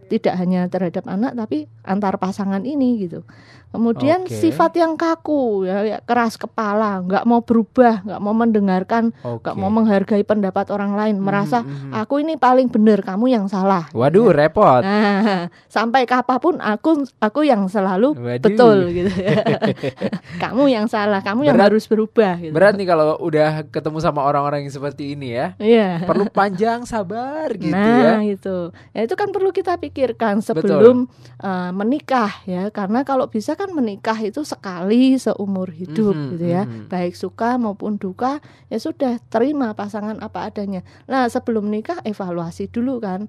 tidak 0.06 0.38
hanya 0.38 0.70
terhadap 0.70 1.04
anak 1.10 1.34
tapi 1.34 1.66
antar 1.86 2.18
pasangan 2.18 2.66
ini 2.66 3.06
gitu. 3.06 3.22
Kemudian 3.66 4.24
Oke. 4.24 4.32
sifat 4.32 4.78
yang 4.78 4.96
kaku 4.96 5.68
ya, 5.68 5.84
ya, 5.84 5.98
keras 6.00 6.40
kepala, 6.40 7.02
nggak 7.04 7.28
mau 7.28 7.44
berubah, 7.44 8.08
nggak 8.08 8.20
mau 8.24 8.32
mendengarkan, 8.32 9.12
nggak 9.20 9.52
mau 9.52 9.68
menghargai 9.68 10.24
pendapat 10.24 10.72
orang 10.72 10.96
lain, 10.96 11.20
merasa 11.20 11.60
Mhm, 11.60 11.90
mhm. 11.90 11.92
aku 11.92 12.24
ini 12.24 12.40
paling 12.40 12.72
benar, 12.72 13.04
kamu 13.04 13.36
yang 13.36 13.46
salah. 13.50 13.84
Waduh, 13.92 14.32
repot. 14.32 14.80
Nah, 14.80 15.50
sampai 15.76 16.08
kapan 16.08 16.38
pun 16.40 16.54
aku 16.56 17.04
aku 17.20 17.44
yang 17.44 17.68
selalu 17.68 18.16
Waduh. 18.16 18.40
betul 18.48 18.76
gitu. 18.96 19.12
kamu 20.42 20.72
yang 20.72 20.86
salah, 20.88 21.20
kamu 21.20 21.50
yang 21.50 21.56
Berat. 21.58 21.68
harus 21.68 21.84
berubah 21.84 22.40
gitu. 22.40 22.54
Berat 22.56 22.80
nih 22.80 22.86
kalau 22.88 23.18
udah 23.20 23.66
ketemu 23.68 23.98
sama 24.00 24.24
orang-orang 24.24 24.64
yang 24.64 24.72
seperti 24.72 25.12
ini 25.12 25.36
ya. 25.36 25.46
Iya. 25.60 26.06
Perlu 26.06 26.32
panjang 26.32 26.86
sabar 26.88 27.52
gitu 27.52 27.74
nah, 27.76 28.22
ya. 28.22 28.24
itu. 28.24 28.72
Ya 28.96 29.04
itu 29.04 29.14
kan 29.18 29.34
perlu 29.34 29.52
kita 29.52 29.76
pikirkan 29.76 30.40
sebelum 30.40 31.10
eh, 31.44 31.70
menikah 31.76 32.32
ya, 32.48 32.72
karena 32.72 33.04
kalau 33.04 33.28
bisa 33.28 33.52
kan 33.52 33.68
menikah 33.76 34.16
itu 34.24 34.40
sekali 34.48 35.20
seumur 35.20 35.68
hidup 35.68 36.16
Mhm, 36.16 36.28
gitu 36.32 36.46
ya. 36.48 36.64
mhm. 36.64 36.88
Baik 36.88 37.12
suka 37.12 37.60
maupun 37.60 38.00
duka, 38.00 38.40
ya 38.72 38.80
sudah 38.80 39.20
terima 39.28 39.76
pasangan 39.76 40.16
apa 40.24 40.48
adanya. 40.48 40.80
Nah, 41.04 41.28
sebelum 41.28 41.68
nikah 41.68 42.00
evaluasi 42.08 42.72
dulu 42.72 43.04
kan. 43.04 43.28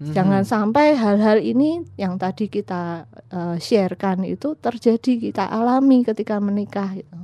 Mhm. 0.00 0.12
Jangan 0.12 0.42
sampai 0.44 0.96
hal-hal 0.96 1.40
ini 1.40 1.84
yang 1.96 2.20
tadi 2.20 2.52
kita 2.52 3.08
eh, 3.32 3.56
sharekan 3.56 4.28
itu 4.28 4.52
terjadi 4.60 5.12
kita 5.16 5.48
alami 5.48 6.04
ketika 6.04 6.36
menikah 6.36 6.92
gitu. 7.00 7.16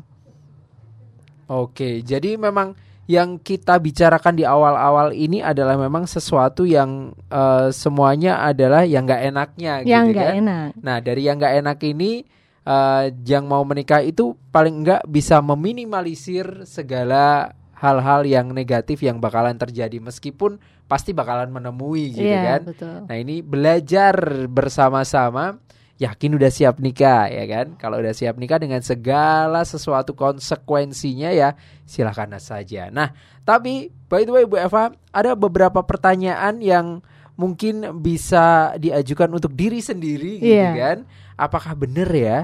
Oke, 1.46 2.02
jadi 2.02 2.34
memang 2.34 2.74
yang 3.06 3.38
kita 3.38 3.78
bicarakan 3.78 4.34
di 4.34 4.42
awal-awal 4.42 5.14
ini 5.14 5.38
adalah 5.38 5.78
memang 5.78 6.04
sesuatu 6.04 6.66
yang 6.66 7.14
eh, 7.30 7.70
semuanya 7.70 8.42
adalah 8.42 8.82
yang 8.82 9.06
nggak 9.06 9.22
enaknya 9.30 9.72
yang 9.86 10.10
gitu 10.10 10.18
kan. 10.18 10.32
enak. 10.42 10.68
Nah, 10.82 10.98
dari 10.98 11.22
yang 11.22 11.38
nggak 11.38 11.54
enak 11.62 11.78
ini 11.86 12.26
eh, 12.62 13.04
yang 13.22 13.46
mau 13.46 13.62
menikah 13.62 14.02
itu 14.02 14.34
paling 14.50 14.82
enggak 14.82 15.06
bisa 15.06 15.38
meminimalisir 15.38 16.66
segala 16.66 17.54
hal-hal 17.76 18.24
yang 18.24 18.50
negatif 18.50 19.04
yang 19.04 19.20
bakalan 19.20 19.54
terjadi 19.54 20.00
meskipun 20.00 20.56
pasti 20.86 21.12
bakalan 21.12 21.50
menemui 21.50 22.10
gitu 22.10 22.26
Iya, 22.26 22.42
kan. 22.42 22.60
betul. 22.66 22.96
Nah, 23.06 23.16
ini 23.18 23.38
belajar 23.38 24.14
bersama-sama 24.48 25.58
yakin 25.96 26.36
udah 26.36 26.52
siap 26.52 26.76
nikah 26.76 27.24
ya 27.26 27.44
kan. 27.44 27.66
Kalau 27.76 27.96
udah 27.96 28.12
siap 28.12 28.36
nikah 28.36 28.60
dengan 28.60 28.80
segala 28.80 29.64
sesuatu 29.64 30.12
konsekuensinya 30.12 31.32
ya 31.32 31.56
silakan 31.84 32.36
saja. 32.36 32.92
Nah, 32.92 33.12
tapi 33.42 33.88
by 34.06 34.22
the 34.22 34.32
way 34.32 34.44
Bu 34.44 34.60
Eva, 34.60 34.92
ada 35.10 35.32
beberapa 35.32 35.80
pertanyaan 35.80 36.60
yang 36.60 37.00
mungkin 37.36 38.00
bisa 38.00 38.76
diajukan 38.76 39.28
untuk 39.28 39.52
diri 39.52 39.80
sendiri 39.80 40.40
gitu 40.40 40.56
Iya. 40.56 40.72
kan. 40.76 40.98
Apakah 41.36 41.76
benar 41.76 42.08
ya 42.08 42.38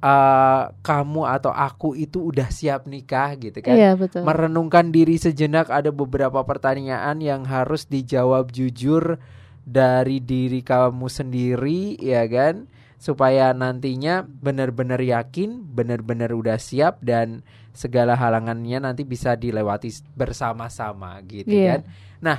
eh, 0.00 0.62
kamu 0.82 1.22
atau 1.24 1.48
aku 1.48 1.96
itu 1.96 2.28
udah 2.28 2.46
siap 2.46 2.84
nikah 2.84 3.38
gitu 3.40 3.58
kan? 3.64 3.72
Iya, 3.72 3.96
betul. 3.96 4.20
merenungkan 4.20 4.92
diri 4.92 5.16
sejenak 5.16 5.72
ada 5.72 5.88
beberapa 5.88 6.42
pertanyaan 6.44 7.18
yang 7.18 7.46
harus 7.48 7.88
dijawab 7.88 8.52
jujur 8.52 9.16
dari 9.64 10.20
diri 10.20 10.60
kamu 10.60 11.08
sendiri 11.08 11.96
ya 11.98 12.24
kan 12.28 12.68
supaya 13.00 13.52
nantinya 13.52 14.24
benar-benar 14.24 15.00
yakin 15.00 15.60
benar-benar 15.72 16.32
udah 16.32 16.56
siap 16.56 17.00
dan 17.04 17.44
segala 17.74 18.16
halangannya 18.16 18.80
nanti 18.80 19.04
bisa 19.04 19.34
dilewati 19.34 19.92
bersama-sama 20.14 21.20
gitu 21.26 21.50
Iya. 21.52 21.68
kan 21.68 21.80
nah 22.20 22.38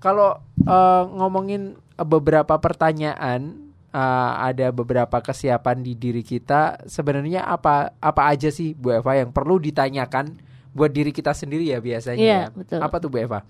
kalau 0.00 0.36
eh, 0.60 1.02
ngomongin 1.08 1.76
beberapa 1.96 2.56
pertanyaan 2.60 3.72
eh, 3.88 4.32
ada 4.44 4.68
beberapa 4.72 5.20
kesiapan 5.20 5.80
di 5.80 5.96
diri 5.96 6.20
kita 6.20 6.84
sebenarnya 6.84 7.44
apa 7.44 7.96
apa 7.96 8.22
aja 8.28 8.52
sih 8.52 8.76
Bu 8.76 8.92
Eva 8.92 9.16
yang 9.16 9.32
perlu 9.32 9.56
ditanyakan 9.56 10.36
buat 10.74 10.90
diri 10.90 11.14
kita 11.14 11.30
sendiri 11.30 11.70
ya 11.70 11.78
biasanya. 11.78 12.18
Iya, 12.18 12.40
ya. 12.42 12.46
betul. 12.50 12.80
Apa 12.82 12.98
tuh 12.98 13.06
Bu 13.06 13.22
Eva? 13.22 13.46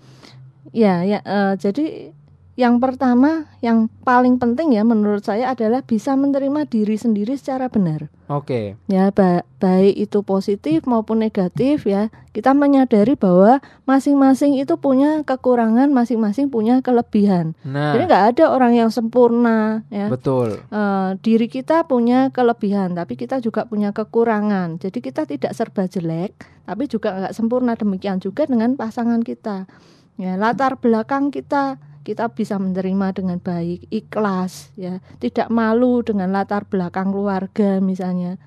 Ya, 0.69 1.01
ya. 1.01 1.25
eh, 1.25 1.53
jadi 1.57 2.13
yang 2.55 2.79
pertama, 2.79 3.51
yang 3.59 3.91
paling 4.07 4.39
penting 4.39 4.71
ya 4.71 4.87
menurut 4.87 5.27
saya 5.27 5.51
adalah 5.51 5.83
bisa 5.83 6.15
menerima 6.15 6.63
diri 6.71 6.95
sendiri 6.95 7.35
secara 7.35 7.67
benar. 7.67 8.07
Oke. 8.31 8.79
Ya, 8.87 9.11
ba- 9.11 9.43
baik 9.59 9.91
itu 10.07 10.23
positif 10.23 10.87
maupun 10.87 11.19
negatif 11.19 11.83
ya. 11.83 12.07
Kita 12.31 12.55
menyadari 12.55 13.19
bahwa 13.19 13.59
masing-masing 13.83 14.55
itu 14.55 14.79
punya 14.79 15.27
kekurangan, 15.27 15.91
masing-masing 15.91 16.47
punya 16.47 16.79
kelebihan. 16.79 17.59
Nah, 17.67 17.91
Jadi 17.91 18.07
nggak 18.07 18.25
ada 18.39 18.45
orang 18.47 18.71
yang 18.71 18.87
sempurna 18.87 19.83
ya. 19.91 20.07
betul. 20.07 20.55
Eh, 20.71 21.09
diri 21.19 21.51
kita 21.51 21.83
punya 21.83 22.31
kelebihan, 22.31 22.95
tapi 22.95 23.19
kita 23.19 23.43
juga 23.43 23.67
punya 23.67 23.91
kekurangan. 23.91 24.79
Jadi 24.79 25.03
kita 25.03 25.27
tidak 25.27 25.51
serba 25.51 25.91
jelek, 25.91 26.39
tapi 26.63 26.87
juga 26.87 27.19
nggak 27.19 27.35
sempurna. 27.35 27.75
Demikian 27.75 28.23
juga 28.23 28.47
dengan 28.47 28.79
pasangan 28.79 29.19
kita. 29.19 29.67
Ya, 30.15 30.39
latar 30.39 30.79
belakang 30.79 31.27
kita 31.35 31.75
kita 32.05 32.29
bisa 32.29 32.61
menerima 32.61 33.17
dengan 33.17 33.41
baik, 33.41 33.89
ikhlas, 33.89 34.69
ya, 34.77 35.01
tidak 35.17 35.49
malu 35.49 36.05
dengan 36.05 36.29
latar 36.29 36.69
belakang 36.69 37.09
keluarga 37.09 37.81
misalnya. 37.81 38.37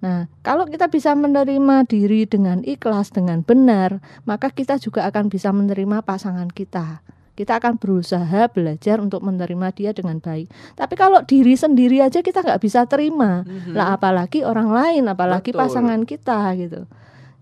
Nah, 0.00 0.30
kalau 0.40 0.64
kita 0.64 0.88
bisa 0.88 1.12
menerima 1.12 1.84
diri 1.84 2.24
dengan 2.24 2.62
ikhlas, 2.62 3.10
dengan 3.12 3.42
benar, 3.42 3.98
maka 4.24 4.48
kita 4.48 4.78
juga 4.78 5.04
akan 5.10 5.28
bisa 5.28 5.50
menerima 5.50 6.06
pasangan 6.06 6.48
kita. 6.48 7.02
Kita 7.36 7.56
akan 7.60 7.76
berusaha 7.80 8.48
belajar 8.52 9.00
untuk 9.00 9.24
menerima 9.24 9.72
dia 9.72 9.90
dengan 9.92 10.20
baik. 10.20 10.48
Tapi 10.76 10.94
kalau 10.96 11.24
diri 11.24 11.56
sendiri 11.56 12.00
aja 12.00 12.20
kita 12.20 12.44
nggak 12.44 12.60
bisa 12.60 12.84
terima, 12.84 13.44
Mhm. 13.44 13.72
lah 13.76 13.96
apalagi 13.96 14.44
orang 14.44 14.70
lain, 14.72 15.04
apalagi 15.08 15.52
Betul. 15.52 15.60
pasangan 15.66 16.00
kita 16.04 16.52
gitu. 16.56 16.84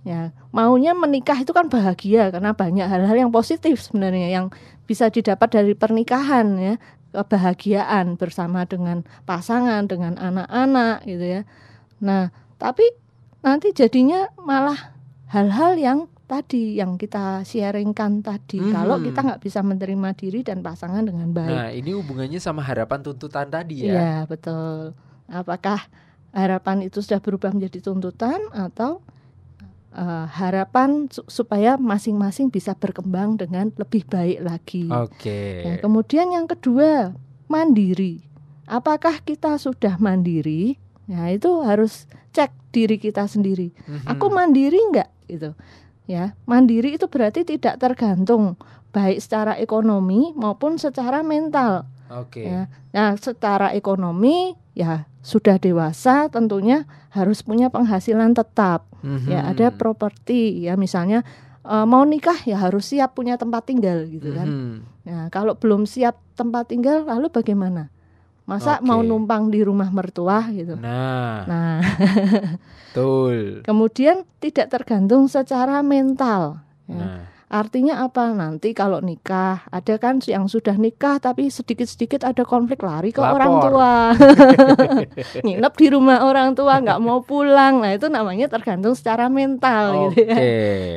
Ya, 0.08 0.32
maunya 0.56 0.96
menikah 0.96 1.36
itu 1.36 1.52
kan 1.52 1.68
bahagia 1.68 2.32
karena 2.32 2.56
banyak 2.56 2.88
hal-hal 2.88 3.28
yang 3.28 3.28
positif 3.28 3.76
sebenarnya 3.84 4.32
yang 4.32 4.48
bisa 4.88 5.12
didapat 5.12 5.52
dari 5.52 5.76
pernikahan 5.76 6.56
ya, 6.56 6.74
kebahagiaan 7.12 8.16
bersama 8.16 8.64
dengan 8.64 9.04
pasangan, 9.28 9.84
dengan 9.84 10.16
anak-anak 10.16 11.04
gitu 11.04 11.20
ya. 11.20 11.42
Nah, 12.00 12.32
tapi 12.56 12.88
nanti 13.44 13.76
jadinya 13.76 14.32
malah 14.40 14.96
hal-hal 15.28 15.76
yang 15.76 15.98
tadi 16.24 16.80
yang 16.80 16.96
kita 16.96 17.44
sharingkan 17.44 18.24
tadi 18.24 18.64
Mhm. 18.64 18.72
kalau 18.72 18.96
kita 19.00 19.20
nggak 19.20 19.40
bisa 19.44 19.60
menerima 19.60 20.08
diri 20.16 20.40
dan 20.40 20.64
pasangan 20.64 21.04
dengan 21.04 21.36
baik. 21.36 21.52
Nah, 21.52 21.68
ini 21.68 21.90
hubungannya 21.92 22.40
sama 22.40 22.64
harapan 22.64 23.04
tuntutan 23.04 23.52
tadi 23.52 23.84
ya. 23.84 23.92
Iya, 23.92 24.12
betul. 24.24 24.96
Apakah 25.28 25.84
harapan 26.32 26.88
itu 26.88 27.04
sudah 27.04 27.20
berubah 27.20 27.52
menjadi 27.52 27.80
tuntutan 27.84 28.40
atau 28.56 29.04
eh, 29.90 30.26
harapan 30.28 31.08
su- 31.08 31.24
supaya 31.26 31.76
masing-masing 31.76 32.48
bisa 32.48 32.72
berkembang 32.72 33.36
dengan 33.36 33.72
lebih 33.74 34.04
baik 34.04 34.38
lagi. 34.40 34.84
Oke. 34.86 35.64
Nah, 35.64 35.76
kemudian 35.80 36.30
yang 36.30 36.44
kedua, 36.44 37.12
mandiri. 37.46 38.20
Apakah 38.68 39.24
kita 39.24 39.56
sudah 39.56 39.96
mandiri? 39.96 40.76
Nah, 41.08 41.32
itu 41.32 41.64
harus 41.64 42.04
cek 42.36 42.52
diri 42.68 43.00
kita 43.00 43.24
sendiri. 43.24 43.72
Mhm. 43.88 44.04
Aku 44.06 44.28
mandiri 44.28 44.76
enggak 44.76 45.08
gitu. 45.24 45.56
Ya, 46.04 46.36
mandiri 46.44 46.96
itu 46.96 47.08
berarti 47.08 47.44
tidak 47.44 47.80
tergantung 47.80 48.56
baik 48.92 49.20
secara 49.20 49.56
ekonomi 49.56 50.32
maupun 50.32 50.76
secara 50.76 51.20
mental. 51.20 51.84
Oke. 52.08 52.44
Ya. 52.44 52.72
Nah, 52.92 53.16
secara 53.16 53.76
ekonomi 53.76 54.56
ya 54.72 55.04
sudah 55.28 55.60
dewasa 55.60 56.32
tentunya 56.32 56.88
harus 57.12 57.44
punya 57.44 57.68
penghasilan 57.68 58.32
tetap. 58.32 58.88
Mhm. 59.04 59.28
Ya, 59.28 59.44
ada 59.44 59.68
properti 59.68 60.64
ya 60.64 60.80
misalnya 60.80 61.20
eh, 61.62 61.84
mau 61.84 62.00
nikah 62.02 62.40
ya 62.48 62.56
harus 62.56 62.88
siap 62.88 63.12
punya 63.12 63.36
tempat 63.36 63.68
tinggal 63.68 64.08
gitu 64.08 64.32
kan. 64.32 64.48
Mhm. 64.48 64.76
Nah, 65.04 65.24
kalau 65.28 65.52
belum 65.52 65.84
siap 65.84 66.16
tempat 66.32 66.72
tinggal 66.72 67.04
lalu 67.04 67.28
bagaimana? 67.28 67.92
Masa 68.48 68.80
Oke. 68.80 68.88
mau 68.88 69.04
numpang 69.04 69.52
di 69.52 69.60
rumah 69.60 69.92
mertua 69.92 70.48
gitu. 70.48 70.80
Nah, 70.80 71.44
Nah, 71.44 71.84
betul. 72.88 73.60
kemudian 73.68 74.24
tidak 74.40 74.72
tergantung 74.72 75.28
secara 75.28 75.84
mental. 75.84 76.64
ya. 76.88 76.96
Nah, 76.96 77.20
Artinya 77.48 78.04
apa? 78.04 78.28
Nanti 78.30 78.70
kalau 78.70 79.00
nikah, 79.00 79.64
ada 79.66 79.96
kan 79.96 80.20
yang 80.22 80.46
sudah 80.46 80.76
nikah 80.76 81.16
tapi 81.16 81.48
sedikit-sedikit 81.48 82.20
ada 82.22 82.44
konflik 82.44 82.80
lari 82.80 83.08
ke 83.08 83.18
Lapor. 83.18 83.34
orang 83.34 83.52
tua. 83.64 83.92
Nginep 85.44 85.74
di 85.74 85.86
rumah 85.88 86.22
orang 86.22 86.52
tua, 86.52 86.76
nggak 86.78 87.00
mau 87.00 87.20
pulang. 87.20 87.80
Nah, 87.80 87.92
itu 87.92 88.06
namanya 88.06 88.46
tergantung 88.46 88.92
secara 88.92 89.26
mental 89.28 90.12
gitu 90.12 90.28
ya. 90.28 90.36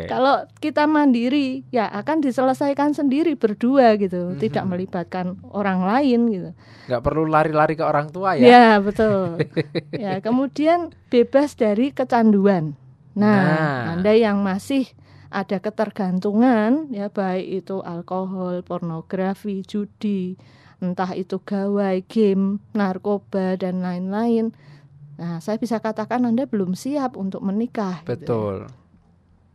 Kalau 0.07 0.43
kita 0.57 0.85
mandiri, 0.85 1.63
ya 1.69 1.87
akan 1.87 2.19
diselesaikan 2.19 2.91
sendiri 2.91 3.33
berdua 3.33 3.95
gitu, 3.95 4.35
tidak 4.35 4.63
Mhm. 4.63 4.69
melibatkan 4.69 5.25
orang 5.47 5.83
lain 5.83 6.19
gitu. 6.29 6.49
Nggak 6.85 7.01
perlu 7.01 7.23
lari-lari 7.25 7.73
ke 7.73 7.83
orang 7.83 8.11
tua 8.11 8.35
ya. 8.35 8.43
Ya, 8.43 8.67
betul. 8.77 9.39
ya, 9.93 10.19
kemudian 10.19 10.91
bebas 11.07 11.55
dari 11.55 11.89
kecanduan. 11.89 12.75
Nah, 13.11 13.39
Nah. 13.43 13.81
Anda 13.95 14.15
yang 14.15 14.39
masih 14.39 14.87
ada 15.31 15.57
ketergantungan 15.57 16.91
ya 16.91 17.07
baik 17.07 17.63
itu 17.63 17.79
alkohol, 17.79 18.61
pornografi, 18.61 19.63
judi, 19.63 20.35
entah 20.77 21.11
itu 21.11 21.39
gawai, 21.39 22.03
game, 22.03 22.59
narkoba 22.71 23.55
dan 23.55 23.79
lain-lain. 23.79 24.51
Nah, 25.15 25.39
saya 25.39 25.55
bisa 25.55 25.77
katakan 25.77 26.25
Anda 26.25 26.43
belum 26.45 26.73
siap 26.73 27.15
untuk 27.15 27.41
menikah. 27.41 28.01
gitu 28.01 28.11
ya. 28.11 28.17
Betul. 28.17 28.57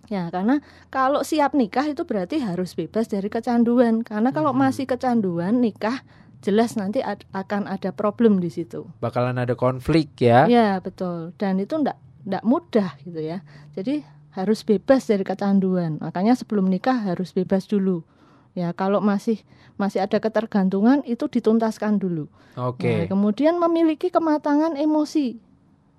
Ya, 0.07 0.31
karena 0.31 0.63
kalau 0.87 1.21
siap 1.21 1.51
nikah 1.53 1.83
itu 1.85 2.07
berarti 2.07 2.39
harus 2.39 2.73
bebas 2.73 3.11
dari 3.11 3.27
kecanduan. 3.27 4.01
Karena 4.01 4.31
kalau 4.31 4.55
Mhm. 4.55 4.61
masih 4.61 4.87
kecanduan 4.87 5.59
nikah 5.59 6.07
jelas 6.39 6.79
nanti 6.79 7.03
ad- 7.03 7.27
akan 7.33 7.67
ada 7.67 7.91
problem 7.91 8.39
di 8.39 8.47
situ. 8.47 8.87
Bakalan 9.03 9.35
ada 9.35 9.59
konflik 9.59 10.15
ya. 10.17 10.47
Ya, 10.47 10.79
betul. 10.79 11.35
Dan 11.35 11.59
itu 11.59 11.75
ndak 11.75 11.99
ndak 12.23 12.43
mudah 12.43 12.95
gitu 13.03 13.19
ya. 13.19 13.43
Jadi 13.75 14.07
harus 14.37 14.61
bebas 14.61 15.09
dari 15.09 15.25
kecanduan. 15.25 15.97
Makanya 15.99 16.37
sebelum 16.37 16.69
nikah 16.69 17.01
harus 17.03 17.33
bebas 17.33 17.65
dulu. 17.65 18.05
Ya, 18.53 18.73
kalau 18.73 19.01
masih 19.01 19.41
masih 19.77 20.01
ada 20.01 20.17
ketergantungan 20.17 21.01
itu 21.05 21.25
dituntaskan 21.27 21.97
dulu. 21.97 22.29
Nah, 22.55 22.73
Oke. 22.73 23.05
kemudian 23.05 23.57
memiliki 23.57 24.09
kematangan 24.09 24.77
emosi. 24.77 25.37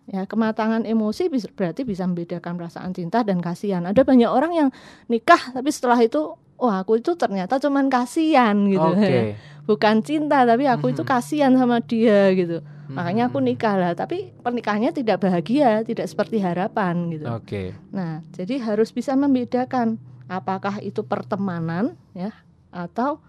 Ya, 0.08 0.24
kematangan 0.24 0.82
emosi 0.82 1.28
bis- 1.28 1.52
berarti 1.52 1.84
bisa 1.84 2.08
membedakan 2.08 2.56
perasaan 2.56 2.94
cinta 2.94 3.22
dan 3.22 3.42
kasihan. 3.42 3.84
Ada 3.84 4.02
banyak 4.02 4.30
orang 4.30 4.54
yang 4.54 4.70
nikah 5.06 5.52
tapi 5.52 5.70
setelah 5.70 6.00
itu, 6.00 6.34
oh 6.58 6.72
aku 6.72 6.98
itu 6.98 7.14
ternyata 7.14 7.60
cuman 7.60 7.90
kasihan 7.90 8.56
gitu. 8.66 8.90
Oke. 8.96 9.36
Bukan 9.70 10.00
cinta 10.00 10.48
tapi 10.48 10.64
aku 10.64 10.96
itu 10.96 11.04
Mhm. 11.04 11.10
kasihan 11.10 11.52
sama 11.54 11.84
dia 11.84 12.32
gitu. 12.32 12.64
Makanya 12.88 13.28
aku 13.28 13.44
Mhm. 13.44 13.48
nikah 13.52 13.76
lah, 13.76 13.92
tapi 13.92 14.32
pernikahannya 14.40 14.96
tidak 14.96 15.24
bahagia, 15.28 15.84
tidak 15.84 16.08
seperti 16.08 16.40
harapan 16.40 17.12
gitu. 17.12 17.28
Oke. 17.28 17.76
Nah, 17.92 18.24
jadi 18.32 18.64
harus 18.64 18.96
bisa 18.96 19.12
membedakan 19.20 20.00
apakah 20.28 20.80
itu 20.84 21.04
pertemanan 21.04 21.96
ya 22.16 22.32
atau 22.72 23.20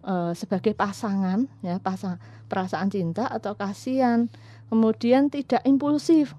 eh, 0.00 0.32
sebagai 0.32 0.72
pasangan 0.72 1.44
ya, 1.60 1.76
pasang 1.76 2.16
perasaan 2.48 2.88
cinta 2.88 3.28
atau 3.28 3.52
kasihan. 3.52 4.32
Kemudian 4.72 5.28
tidak 5.28 5.60
impulsif 5.66 6.32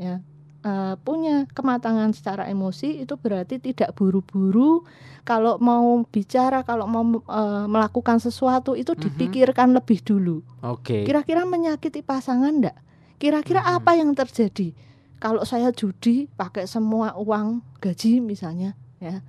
ya. 0.00 0.24
Eh, 0.64 0.96
punya 1.04 1.44
kematangan 1.52 2.16
secara 2.16 2.48
emosi 2.48 3.04
itu 3.04 3.20
berarti 3.20 3.60
tidak 3.60 3.92
buru-buru 3.92 4.80
kalau 5.20 5.60
mau 5.60 6.00
bicara, 6.08 6.64
kalau 6.64 6.88
mau 6.88 7.04
eh, 7.20 7.66
melakukan 7.68 8.16
sesuatu 8.16 8.72
itu 8.72 8.96
Mhm. 8.96 9.00
dipikirkan 9.04 9.76
lebih 9.76 10.00
dulu. 10.00 10.40
Oke. 10.64 11.04
Kira-kira 11.04 11.44
menyakiti 11.44 12.00
pasangan 12.00 12.48
enggak? 12.48 12.80
Kira-kira 13.20 13.60
Mhm. 13.60 13.72
apa 13.76 13.92
yang 13.92 14.10
terjadi 14.16 14.72
kalau 15.20 15.44
saya 15.44 15.68
judi 15.68 16.32
pakai 16.32 16.64
semua 16.64 17.12
uang 17.20 17.60
gaji 17.84 18.24
misalnya 18.24 18.72
ya. 19.04 19.20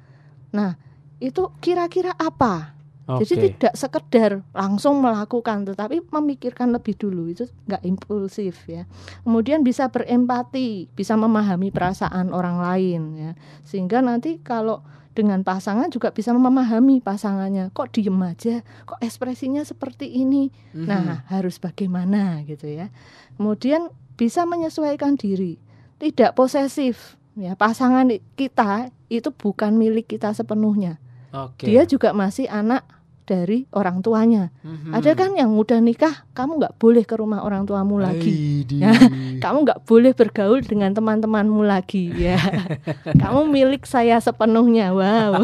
Nah, 0.56 0.80
itu 1.19 1.52
kira-kira 1.60 2.15
apa? 2.15 2.80
Oke. 3.06 3.22
Jadi 3.30 3.54
tidak 3.54 3.76
sekedar 3.78 4.32
langsung 4.50 4.98
melakukan 4.98 5.62
tetapi 5.70 6.02
memikirkan 6.10 6.74
lebih 6.74 6.98
dulu 6.98 7.30
itu 7.30 7.46
enggak 7.70 7.86
impulsif 7.86 8.65
ya. 8.65 8.89
Kemudian 9.22 9.62
bisa 9.62 9.94
berempati, 9.94 10.89
bisa 10.89 11.13
memahami 11.13 11.70
perasaan 11.70 12.34
orang 12.34 12.58
lain 12.58 13.02
ya. 13.13 13.32
Sehingga 13.62 14.02
nanti 14.02 14.41
kalau 14.41 14.82
dengan 15.15 15.48
pasangan 15.48 15.88
juga 15.88 16.12
bisa 16.12 16.36
memahami 16.36 17.00
pasangannya. 17.00 17.72
Kok 17.72 17.89
diem 17.96 18.20
aja? 18.26 18.65
Kok 18.84 19.00
ekspresinya 19.00 19.63
seperti 19.63 20.12
ini? 20.12 20.52
Mhm. 20.76 20.86
Nah, 20.86 21.24
harus 21.32 21.62
bagaimana 21.62 22.44
gitu 22.44 22.68
ya. 22.68 22.91
Kemudian 23.39 23.89
bisa 24.20 24.44
menyesuaikan 24.44 25.15
diri, 25.15 25.56
tidak 26.02 26.36
posesif. 26.36 27.15
Ya, 27.36 27.56
pasangan 27.56 28.08
kita 28.39 28.91
itu 29.12 29.28
bukan 29.32 29.76
milik 29.76 30.08
kita 30.08 30.32
sepenuhnya. 30.32 31.00
Oke. 31.36 31.67
Dia 31.67 31.84
juga 31.84 32.15
masih 32.15 32.48
anak 32.48 32.88
dari 33.26 33.65
orang 33.74 34.06
tuanya. 34.06 34.54
Mhm. 34.62 34.93
Ada 34.93 35.12
kan 35.17 35.34
yang 35.34 35.58
udah 35.58 35.82
nikah, 35.82 36.24
kamu 36.38 36.62
nggak 36.62 36.78
boleh 36.78 37.04
ke 37.04 37.17
rumah 37.17 37.41
orang 37.41 37.65
tuamu 37.65 37.98
lagi. 37.98 38.62
Aidi. 38.62 38.80
Ya. 38.80 38.93
Kamu 39.43 39.65
nggak 39.67 39.84
boleh 39.84 40.13
bergaul 40.15 40.62
dengan 40.63 40.93
teman-temanmu 40.95 41.65
lagi. 41.65 42.08
Ya, 42.15 42.39
kamu 43.21 43.52
milik 43.52 43.84
saya 43.84 44.17
sepenuhnya. 44.17 44.95
Wow. 44.95 45.43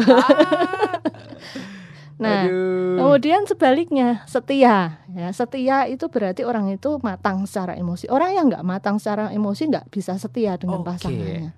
nah, 2.22 2.48
Aduh. 2.48 2.96
Kemudian 2.98 3.44
sebaliknya 3.44 4.24
setia, 4.24 5.02
ya 5.12 5.28
setia 5.30 5.86
itu 5.86 6.08
berarti 6.08 6.42
orang 6.42 6.72
itu 6.72 6.96
matang 7.04 7.44
secara 7.44 7.76
emosi. 7.76 8.08
Orang 8.08 8.32
yang 8.32 8.48
nggak 8.48 8.64
matang 8.64 8.96
secara 8.96 9.28
emosi 9.30 9.68
nggak 9.70 9.86
bisa 9.92 10.16
setia 10.16 10.56
dengan 10.56 10.80
Oke. 10.82 10.88
pasangannya. 10.88 11.52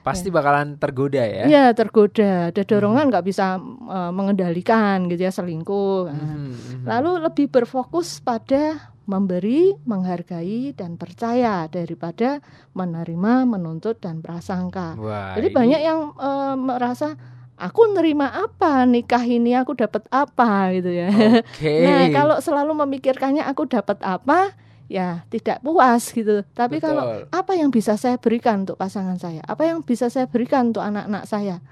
Pasti 0.00 0.28
bakalan 0.28 0.74
tergoda 0.74 1.20
ya. 1.20 1.44
Ya 1.44 1.64
tergoda, 1.70 2.48
ada 2.48 2.62
dorongan 2.62 3.08
nggak 3.08 3.22
bisa 3.22 3.60
eh, 3.60 4.10
mengendalikan 4.10 5.06
gitu 5.06 5.20
ya 5.20 5.30
selingkuh. 5.30 6.08
Nah, 6.08 6.16
Mhm, 6.16 6.50
mhm. 6.50 6.84
Lalu 6.84 7.10
lebih 7.22 7.46
berfokus 7.48 8.18
pada 8.18 8.78
memberi, 9.04 9.74
menghargai 9.84 10.70
dan 10.72 10.94
percaya 10.94 11.66
daripada 11.66 12.38
menerima, 12.72 13.42
menuntut 13.44 13.98
dan 13.98 14.20
prasangka. 14.20 14.94
Wah, 14.96 15.34
Jadi 15.34 15.48
ini- 15.48 15.56
banyak 15.56 15.80
yang 15.80 16.00
eh, 16.14 16.54
merasa 16.56 17.18
aku 17.56 17.92
nerima 17.92 18.30
apa 18.30 18.82
nikah 18.84 19.20
ini 19.20 19.52
aku 19.52 19.74
dapat 19.74 20.06
apa 20.08 20.72
gitu 20.72 20.90
ya. 20.90 21.10
Oke. 21.42 21.74
Nah, 21.84 22.08
kalau 22.08 22.36
selalu 22.38 22.72
memikirkannya 22.78 23.44
aku 23.44 23.66
dapat 23.66 24.00
apa, 24.00 24.54
ya 24.90 25.22
tidak 25.30 25.62
puas 25.62 26.10
gitu. 26.10 26.42
Tapi 26.50 26.82
kalau 26.82 27.06
Betul. 27.06 27.30
apa 27.30 27.52
yang 27.54 27.70
bisa 27.70 27.94
saya 27.94 28.18
berikan 28.18 28.66
untuk 28.66 28.74
pasangan 28.74 29.14
saya? 29.16 29.38
Apa 29.46 29.70
yang 29.70 29.86
bisa 29.86 30.10
saya 30.10 30.26
berikan 30.26 30.74
untuk 30.74 30.82
anak-anak 30.82 31.24
saya? 31.30 31.62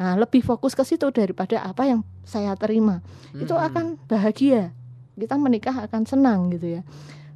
Nah, 0.00 0.16
lebih 0.16 0.40
fokus 0.40 0.72
ke 0.72 0.82
situ 0.82 1.12
daripada 1.12 1.60
apa 1.60 1.84
yang 1.84 2.00
saya 2.24 2.56
terima. 2.56 3.04
Itu 3.36 3.52
Mhm. 3.54 3.62
akan 3.68 3.84
bahagia. 4.08 4.72
Kita 5.14 5.36
menikah 5.36 5.84
akan 5.84 6.08
senang 6.08 6.48
gitu 6.50 6.80
ya. 6.80 6.82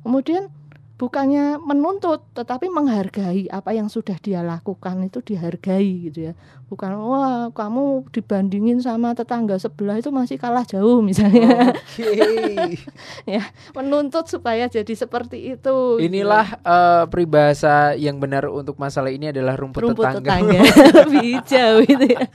Kemudian 0.00 0.48
bukannya 0.96 1.60
menuntut 1.60 2.24
tetapi 2.32 2.72
menghargai 2.72 3.52
apa 3.52 3.76
yang 3.76 3.92
sudah 3.92 4.16
dia 4.16 4.40
lakukan 4.40 5.04
itu 5.04 5.20
dihargai 5.20 6.08
gitu 6.08 6.32
ya. 6.32 6.34
Bukan 6.72 6.88
wah 6.96 7.52
kamu 7.52 8.08
dibandingin 8.10 8.80
sama 8.80 9.12
tetangga 9.12 9.60
sebelah 9.60 10.00
itu 10.00 10.08
masih 10.08 10.40
kalah 10.40 10.64
jauh 10.64 11.04
misalnya. 11.04 11.76
Oke. 11.76 12.80
menuntut 13.76 14.24
supaya 14.26 14.66
jadi 14.72 14.92
seperti 14.96 15.52
itu. 15.52 16.00
gitu. 16.00 16.00
Inilah 16.00 16.46
eh, 16.64 17.04
peribahasa 17.12 17.92
yang 18.00 18.16
benar 18.16 18.48
untuk 18.48 18.80
masalah 18.80 19.12
ini 19.12 19.28
adalah 19.28 19.52
rumput, 19.54 19.92
rumput 19.92 20.00
tetangga. 20.00 20.32
tetangga, 20.32 20.60
lebih 21.04 21.24
hijau 21.36 21.72
gitu 21.84 22.06
ya. 22.08 22.24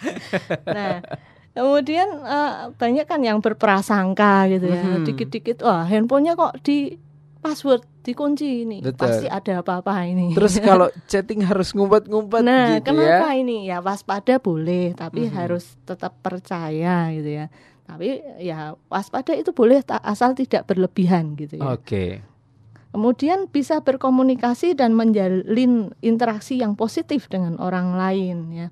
Nah, 0.72 1.02
kemudian 1.58 2.08
eh, 2.24 2.54
banyak 2.78 3.06
kan 3.10 3.22
yang 3.26 3.42
berprasangka 3.42 4.48
gitu 4.54 4.70
ya. 4.70 4.84
Mhm. 4.86 5.04
Dikit-dikit 5.10 5.66
wah 5.66 5.84
handphonenya 5.90 6.38
kok 6.38 6.62
di 6.62 6.96
password 7.42 7.82
dikunci 8.06 8.64
ini. 8.64 8.80
Betul. 8.80 9.02
Pasti 9.10 9.28
ada 9.28 9.60
apa-apa 9.60 10.06
ini. 10.06 10.32
Terus 10.38 10.62
kalau 10.64 10.88
chatting 11.10 11.42
harus 11.42 11.74
ngumpet-ngumpet 11.74 12.42
Nah, 12.46 12.78
gitu 12.80 12.94
kenapa 12.94 13.34
ya. 13.34 13.42
ini? 13.42 13.58
Ya 13.68 13.82
waspada 13.82 14.38
boleh, 14.38 14.94
tapi 14.94 15.28
Mhm. 15.28 15.34
harus 15.34 15.76
tetap 15.84 16.16
percaya 16.22 17.10
gitu 17.12 17.44
ya. 17.44 17.46
Tapi 17.84 18.24
ya 18.40 18.78
waspada 18.88 19.36
itu 19.36 19.52
boleh 19.52 19.84
asal 20.06 20.32
tidak 20.38 20.70
berlebihan 20.70 21.36
gitu 21.36 21.60
ya. 21.60 21.76
Oke. 21.76 22.24
Kemudian 22.92 23.48
bisa 23.48 23.80
berkomunikasi 23.80 24.76
dan 24.76 24.92
menjalin 24.96 25.96
interaksi 26.00 26.60
yang 26.60 26.76
positif 26.76 27.28
dengan 27.28 27.56
orang 27.60 27.96
lain 27.96 28.38
ya. 28.52 28.68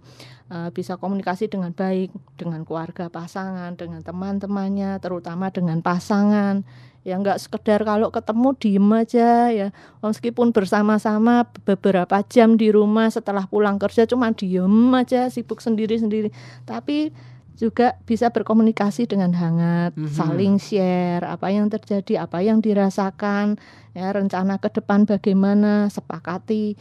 Eh, 0.50 0.70
bisa 0.74 0.98
komunikasi 0.98 1.46
dengan 1.46 1.72
baik 1.78 2.10
dengan 2.34 2.66
keluarga 2.66 3.06
pasangan, 3.08 3.78
dengan 3.78 4.02
teman-temannya, 4.02 4.98
terutama 4.98 5.54
dengan 5.54 5.80
pasangan. 5.80 6.66
Ya 7.08 7.16
nggak 7.16 7.40
sekedar 7.40 7.82
kalau 7.88 8.12
ketemu 8.12 8.50
diem 8.60 8.90
aja 8.92 9.50
ya. 9.50 9.68
Meskipun 10.04 10.52
bersama-sama 10.52 11.48
beberapa 11.64 12.20
jam 12.28 12.60
di 12.60 12.70
rumah 12.70 13.08
setelah 13.08 13.48
pulang 13.48 13.80
kerja 13.80 14.04
cuma 14.04 14.36
diem 14.36 14.92
aja 14.94 15.32
sibuk 15.32 15.64
sendiri-sendiri. 15.64 16.30
Tapi 16.68 17.12
juga 17.60 18.00
bisa 18.08 18.32
berkomunikasi 18.32 19.04
dengan 19.04 19.36
hangat, 19.36 19.92
Mhm. 20.00 20.08
saling 20.16 20.56
share 20.64 21.28
apa 21.28 21.52
yang 21.52 21.68
terjadi, 21.68 22.24
apa 22.24 22.40
yang 22.40 22.64
dirasakan, 22.64 23.60
ya 23.92 24.16
rencana 24.16 24.56
ke 24.64 24.72
depan 24.72 25.04
bagaimana, 25.04 25.92
sepakati 25.92 26.80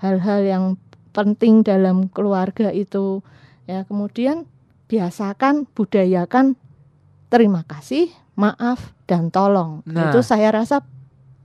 hal-hal 0.00 0.40
yang 0.40 0.64
penting 1.12 1.60
dalam 1.60 2.08
keluarga 2.08 2.72
itu. 2.72 3.20
Ya, 3.68 3.84
kemudian 3.84 4.48
biasakan, 4.88 5.68
budayakan 5.76 6.56
terima 7.34 7.66
kasih, 7.66 8.14
maaf 8.38 8.94
dan 9.10 9.26
tolong. 9.26 9.82
Nah. 9.82 10.14
Itu 10.14 10.22
saya 10.22 10.54
rasa 10.54 10.86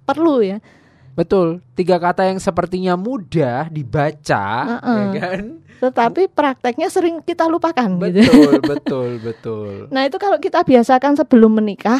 perlu 0.06 0.46
ya. 0.46 0.62
Betul, 1.18 1.66
tiga 1.74 1.98
kata 1.98 2.30
yang 2.30 2.38
sepertinya 2.38 2.94
mudah 2.94 3.68
dibaca, 3.68 4.46
Heeh. 4.78 4.98
ya 5.02 5.06
kan? 5.18 5.42
Tetapi 5.80 6.30
prakteknya 6.30 6.88
sering 6.88 7.26
kita 7.26 7.50
lupakan 7.50 7.90
gitu. 8.06 8.22
Betul, 8.22 8.54
betul, 8.72 9.10
betul. 9.20 9.72
Nah, 9.90 10.06
itu 10.06 10.22
kalau 10.22 10.38
kita 10.38 10.62
biasakan 10.62 11.18
sebelum 11.18 11.58
menikah. 11.58 12.00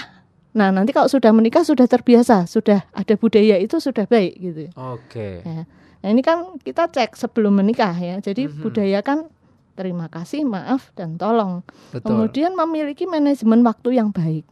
Nah, 0.54 0.70
nanti 0.70 0.94
kalau 0.94 1.10
sudah 1.10 1.34
menikah 1.34 1.66
sudah 1.66 1.90
terbiasa, 1.90 2.46
sudah 2.46 2.86
ada 2.94 3.14
budaya 3.18 3.58
itu 3.58 3.82
sudah 3.82 4.06
baik 4.06 4.34
gitu. 4.38 4.62
Oke. 4.78 5.42
Ya. 5.42 5.64
Nah, 6.00 6.10
ini 6.12 6.22
kan 6.24 6.56
kita 6.64 6.88
cek 6.88 7.16
sebelum 7.16 7.60
menikah 7.60 7.92
ya. 7.96 8.20
Jadi 8.20 8.48
Mhm. 8.48 8.62
budayakan 8.64 9.28
terima 9.80 10.12
kasih, 10.12 10.44
maaf 10.44 10.92
dan 11.00 11.16
tolong. 11.16 11.64
Betul. 11.96 12.12
Kemudian 12.12 12.52
memiliki 12.60 13.08
manajemen 13.08 13.64
waktu 13.64 13.96
yang 13.96 14.12
baik. 14.12 14.44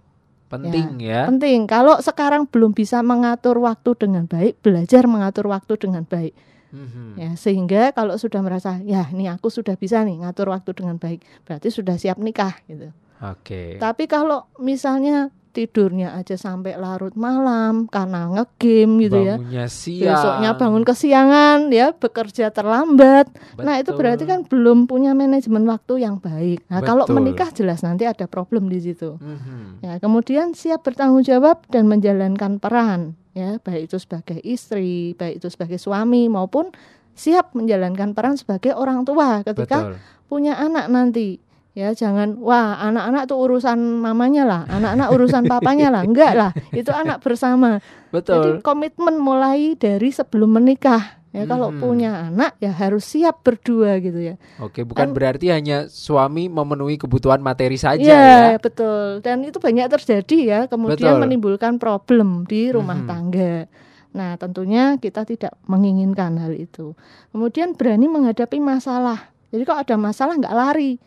Penting 0.47 1.03
ya. 1.03 1.27
Penting. 1.27 1.67
Kalau 1.67 1.99
sekarang 1.99 2.47
belum 2.47 2.71
bisa 2.71 3.03
mengatur 3.03 3.59
waktu 3.59 3.91
dengan 3.99 4.23
baik, 4.31 4.63
belajar 4.63 5.03
mengatur 5.03 5.51
waktu 5.51 5.75
dengan 5.75 6.07
baik. 6.07 6.31
Mhm. 6.71 7.19
Ya, 7.19 7.31
sehingga 7.35 7.91
kalau 7.91 8.15
sudah 8.15 8.39
merasa, 8.39 8.79
ya 8.83 9.03
ini 9.11 9.27
aku 9.27 9.51
sudah 9.51 9.75
bisa 9.75 10.03
nih 10.07 10.23
ngatur 10.23 10.51
waktu 10.55 10.71
dengan 10.71 10.95
baik, 10.95 11.23
berarti 11.43 11.67
sudah 11.67 11.99
siap 11.99 12.15
nikah 12.19 12.55
gitu. 12.71 12.95
Oke. 13.19 13.75
Tapi 13.75 14.07
kalau 14.07 14.47
misalnya 14.59 15.31
tidurnya 15.57 16.13
aja 16.13 16.37
sampai 16.37 16.77
larut 16.77 17.17
malam 17.17 17.89
karena 17.89 18.29
ngegame 18.29 19.09
gitu 19.09 19.17
ya. 19.25 19.41
Bangunnya 19.41 19.65
siang. 19.65 20.13
Besoknya 20.13 20.51
bangun 20.53 20.83
kesiangan 20.85 21.57
ya, 21.73 21.87
bekerja 21.97 22.53
terlambat. 22.53 23.25
Nah, 23.57 23.81
itu 23.81 23.89
Betul. 23.89 23.97
berarti 23.97 24.23
kan 24.29 24.45
belum 24.45 24.85
punya 24.85 25.17
manajemen 25.17 25.65
waktu 25.65 26.05
yang 26.05 26.21
baik. 26.21 26.61
Nah, 26.69 26.85
kalau 26.85 27.09
Betul. 27.09 27.17
menikah 27.17 27.49
jelas 27.49 27.81
nanti 27.81 28.05
ada 28.05 28.29
problem 28.29 28.69
di 28.69 28.77
situ. 28.77 29.17
Mhm. 29.17 29.81
Ya, 29.81 29.97
kemudian 29.97 30.53
siap 30.53 30.85
bertanggung 30.85 31.25
jawab 31.25 31.65
dan 31.73 31.89
menjalankan 31.89 32.61
peran, 32.61 33.17
ya, 33.33 33.57
baik 33.57 33.89
itu 33.89 33.97
sebagai 33.97 34.37
istri, 34.45 35.17
baik 35.17 35.41
itu 35.41 35.49
sebagai 35.49 35.81
suami 35.81 36.29
maupun 36.29 36.69
siap 37.17 37.57
menjalankan 37.57 38.13
peran 38.13 38.37
sebagai 38.37 38.77
orang 38.77 39.01
tua 39.01 39.41
ketika 39.41 39.89
Betul. 39.89 39.97
punya 40.29 40.53
anak 40.61 40.85
nanti. 40.93 41.41
Ya, 41.77 41.93
jangan 41.93 42.41
wah, 42.41 42.81
anak-anak 42.81 43.29
tuh 43.29 43.37
urusan 43.37 43.77
mamanya 44.01 44.49
lah, 44.49 44.61
anak-anak 44.65 45.13
urusan 45.13 45.45
papanya 45.45 45.93
lah. 45.93 46.01
Enggak 46.09 46.33
lah, 46.33 46.49
itu 46.73 46.89
anak 46.89 47.21
bersama. 47.21 47.77
Jadi 48.09 48.17
Betul. 48.17 48.65
komitmen 48.65 49.21
mulai 49.21 49.77
dari 49.77 50.09
sebelum 50.09 50.57
menikah. 50.57 51.21
Ya, 51.37 51.45
kalau 51.45 51.69
Mhm. 51.69 51.77
punya 51.77 52.11
anak 52.33 52.57
ya 52.57 52.73
harus 52.73 53.05
siap 53.05 53.45
berdua 53.45 54.01
gitu 54.01 54.17
ya. 54.17 54.41
Oke, 54.57 54.81
bukan 54.81 55.11
Kan- 55.11 55.13
berarti 55.13 55.53
hanya 55.53 55.85
suami 55.85 56.49
memenuhi 56.49 56.97
kebutuhan 56.97 57.45
materi 57.45 57.77
saja 57.77 58.01
Iya, 58.01 58.17
ya. 58.17 58.57
betul. 58.57 59.21
Dan 59.21 59.45
itu 59.45 59.61
banyak 59.61 59.85
terjadi 59.85 60.37
ya, 60.41 60.59
kemudian 60.65 61.13
Betul. 61.13 61.21
menimbulkan 61.29 61.77
problem 61.77 62.49
di 62.49 62.73
rumah 62.73 62.97
Mhm. 62.97 63.05
tangga. 63.05 63.69
Nah, 64.17 64.33
tentunya 64.41 64.97
kita 64.97 65.29
tidak 65.29 65.53
menginginkan 65.69 66.41
hal 66.41 66.57
itu. 66.57 66.97
Kemudian 67.29 67.77
berani 67.77 68.09
menghadapi 68.09 68.57
masalah. 68.57 69.29
Jadi 69.53 69.61
kalau 69.61 69.85
ada 69.85 69.93
masalah 69.93 70.33
nggak 70.41 70.57
lari. 70.57 70.97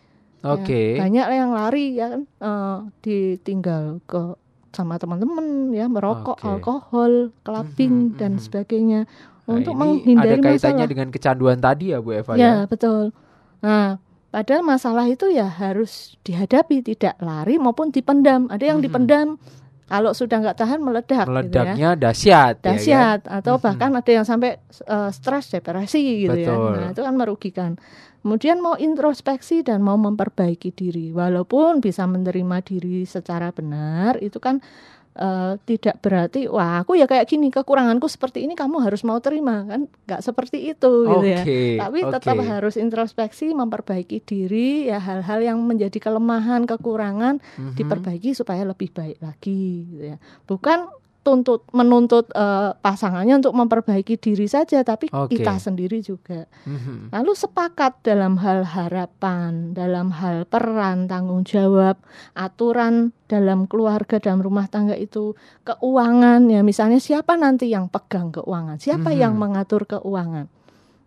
Ya, 0.41 0.49
Oke. 0.57 0.97
banyak 0.97 1.27
yang 1.31 1.51
lari 1.53 2.01
ya 2.01 2.07
kan 2.17 2.23
eh, 2.25 2.77
ditinggal 3.05 4.01
ke 4.09 4.35
sama 4.71 4.97
teman-teman 4.97 5.75
ya 5.75 5.91
merokok, 5.91 6.39
Oke. 6.39 6.47
alkohol, 6.47 7.13
clubbing 7.43 8.15
Mhm, 8.15 8.17
dan 8.17 8.33
mhm. 8.39 8.41
sebagainya 8.41 9.01
Nah, 9.45 9.59
untuk 9.59 9.75
ini 9.75 9.81
menghindari 10.01 10.39
ada 10.39 10.47
kaitannya 10.47 10.87
masalah. 10.87 10.87
dengan 10.87 11.09
kecanduan 11.11 11.59
tadi 11.59 11.91
ya 11.91 11.99
Bu 11.99 12.15
Eva 12.15 12.35
Ya, 12.35 12.39
ya. 12.39 12.53
betul. 12.65 13.11
Nah, 13.61 13.99
padahal 14.31 14.63
masalah 14.63 15.05
itu 15.11 15.27
ya 15.29 15.51
harus 15.51 16.17
dihadapi, 16.23 16.87
tidak 16.87 17.19
lari 17.19 17.59
maupun 17.59 17.91
dipendam. 17.91 18.47
Ada 18.47 18.73
yang 18.73 18.79
Mhm. 18.79 18.87
dipendam, 18.87 19.27
kalau 19.91 20.15
sudah 20.15 20.39
nggak 20.39 20.57
tahan 20.57 20.79
meledak, 20.79 21.27
gitu 21.27 21.35
ya. 21.35 21.35
Meledaknya 21.35 21.91
dahsyat, 21.99 22.55
ya 22.57 22.63
kan? 22.63 22.67
Dahsyat 22.79 23.21
atau 23.27 23.55
bahkan 23.59 23.91
ada 23.91 24.11
yang 24.15 24.23
sampai 24.23 24.63
eh, 24.87 25.11
stres, 25.11 25.51
depresi 25.51 26.31
gitu 26.31 26.39
Betul. 26.39 26.79
ya. 26.79 26.79
Nah, 26.79 26.89
itu 26.95 27.03
kan 27.03 27.15
merugikan. 27.19 27.71
Kemudian 28.21 28.61
mau 28.61 28.77
introspeksi 28.77 29.65
dan 29.65 29.81
mau 29.81 29.97
memperbaiki 29.97 30.71
diri, 30.77 31.09
walaupun 31.11 31.81
bisa 31.81 32.05
menerima 32.05 32.61
diri 32.61 33.09
secara 33.09 33.49
benar, 33.51 34.21
itu 34.21 34.37
kan 34.37 34.61
eh, 35.21 35.55
tidak 35.69 36.01
berarti 36.01 36.49
wah 36.49 36.81
aku 36.81 36.97
ya 36.97 37.05
kayak 37.05 37.29
gini 37.29 37.53
kekuranganku 37.53 38.09
seperti 38.09 38.43
ini 38.43 38.57
kamu 38.57 38.81
harus 38.81 39.05
mau 39.05 39.21
terima 39.21 39.69
kan 39.69 39.85
nggak 39.85 40.21
seperti 40.25 40.73
itu 40.73 40.93
gitu 41.05 41.27
ya. 41.29 41.43
Tapi 41.77 41.99
oke. 42.03 42.13
tetap 42.17 42.37
harus 42.41 42.75
introspeksi, 42.75 43.53
memperbaiki 43.53 44.19
diri, 44.25 44.89
ya 44.89 44.97
hal-hal 44.97 45.45
yang 45.45 45.59
menjadi 45.61 46.01
kelemahan, 46.01 46.65
kekurangan 46.65 47.37
Mhm. 47.61 47.77
diperbaiki 47.77 48.33
supaya 48.33 48.65
lebih 48.65 48.89
baik 48.91 49.21
lagi, 49.21 49.85
gitu 49.87 50.05
ya. 50.05 50.19
Bukan 50.49 50.89
tuntut 51.21 51.69
menuntut 51.77 52.33
eh, 52.33 52.73
pasangannya 52.81 53.45
untuk 53.45 53.53
memperbaiki 53.53 54.17
diri 54.17 54.49
saja, 54.49 54.81
tapi 54.81 55.13
Oke. 55.13 55.37
kita 55.37 55.61
sendiri 55.61 56.01
juga. 56.01 56.49
Mhm. 56.65 57.13
Lalu 57.13 57.33
sepakat 57.37 58.01
dalam 58.01 58.41
hal 58.41 58.65
harapan, 58.65 59.77
dalam 59.77 60.17
hal 60.17 60.49
peran, 60.49 61.05
tanggung 61.07 61.45
jawab, 61.45 62.01
aturan 62.33 63.13
dalam 63.29 63.69
keluarga, 63.69 64.17
dalam 64.17 64.41
rumah 64.41 64.67
tangga 64.67 64.97
itu, 64.97 65.37
keuangan 65.63 66.49
ya 66.49 66.65
misalnya 66.65 66.97
siapa 66.99 67.37
nanti 67.37 67.69
yang 67.69 67.93
pegang 67.93 68.33
keuangan, 68.33 68.81
siapa 68.81 69.13
Mhm. 69.13 69.19
yang 69.21 69.35
mengatur 69.37 69.85
keuangan, 69.85 70.49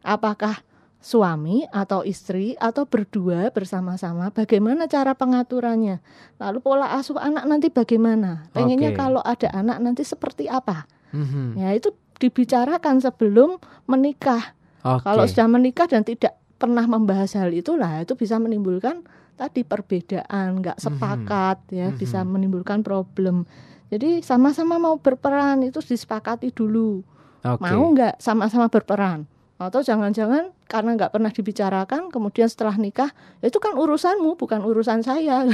apakah 0.01 0.61
suami 1.03 1.67
atau 1.67 2.07
istri 2.07 2.55
atau 2.55 2.87
berdua 2.87 3.51
bersama-sama, 3.51 4.31
bagaimana 4.31 4.87
cara 4.87 5.11
pengaturannya, 5.11 5.99
lalu 6.39 6.57
pola 6.63 6.95
asuh 6.95 7.19
anak 7.19 7.43
nanti 7.43 7.67
bagaimana, 7.67 8.47
pengennya 8.55 8.95
Oke. 8.95 8.99
kalau 9.03 9.19
ada 9.19 9.51
anak 9.51 9.83
nanti 9.83 10.07
seperti 10.07 10.47
apa, 10.47 10.87
Mhm. 11.11 11.59
ya 11.59 11.75
itu 11.75 11.91
dibicarakan 12.23 13.03
sebelum 13.03 13.59
menikah. 13.83 14.55
Oke. 14.79 15.03
Kalau 15.03 15.27
sudah 15.27 15.47
menikah 15.51 15.91
dan 15.91 16.07
tidak 16.07 16.39
pernah 16.55 16.87
membahas 16.87 17.35
hal 17.35 17.51
itulah 17.51 17.99
itu 17.99 18.15
bisa 18.15 18.39
menimbulkan 18.39 19.03
tadi 19.35 19.67
perbedaan, 19.67 20.63
nggak 20.63 20.79
Mhm. 20.79 20.83
sepakat 20.87 21.57
ya, 21.67 21.91
Mhm. 21.91 21.99
bisa 21.99 22.23
menimbulkan 22.23 22.79
problem. 22.79 23.43
Jadi 23.91 24.23
sama-sama 24.23 24.79
mau 24.79 24.95
berperan 25.03 25.67
itu 25.67 25.83
disepakati 25.83 26.55
dulu. 26.55 27.03
Oke. 27.43 27.59
Mau 27.59 27.91
nggak 27.91 28.23
sama-sama 28.23 28.71
berperan? 28.71 29.27
Atau 29.63 29.79
jangan-jangan 29.79 30.51
karena 30.65 30.95
nggak 30.95 31.11
pernah 31.11 31.29
dibicarakan, 31.29 32.09
kemudian 32.09 32.47
setelah 32.47 32.75
nikah 32.75 33.11
ya 33.39 33.47
itu 33.47 33.57
kan 33.57 33.73
urusanmu 33.73 34.35
bukan 34.35 34.61
urusan 34.61 34.99
saya. 35.01 35.45
Mhm, 35.45 35.53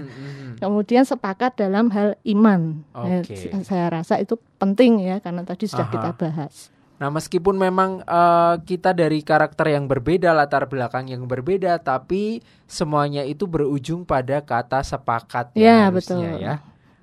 mhm. 0.00 0.52
kemudian 0.58 1.02
sepakat 1.02 1.56
dalam 1.56 1.88
hal 1.90 2.14
iman. 2.24 2.84
Ya, 2.92 3.20
Oke. 3.20 3.34
s- 3.34 3.64
saya 3.64 3.88
rasa 3.88 4.16
itu 4.16 4.36
penting 4.56 5.00
ya 5.00 5.18
karena 5.18 5.40
tadi 5.42 5.64
sudah 5.64 5.86
Aha. 5.86 5.94
kita 5.94 6.10
bahas. 6.14 6.68
Nah, 6.96 7.08
meskipun 7.08 7.56
memang 7.56 8.04
eh, 8.04 8.54
kita 8.60 8.92
dari 8.92 9.24
karakter 9.24 9.72
yang 9.72 9.88
berbeda, 9.88 10.36
latar 10.36 10.68
belakang 10.68 11.08
yang 11.08 11.24
berbeda, 11.24 11.80
tapi 11.80 12.44
semuanya 12.68 13.24
itu 13.24 13.48
berujung 13.48 14.04
pada 14.04 14.44
kata 14.44 14.84
sepakat 14.84 15.56
Ya, 15.56 15.88
harusnya 15.88 16.28
betul. 16.28 16.44
ya. 16.44 16.54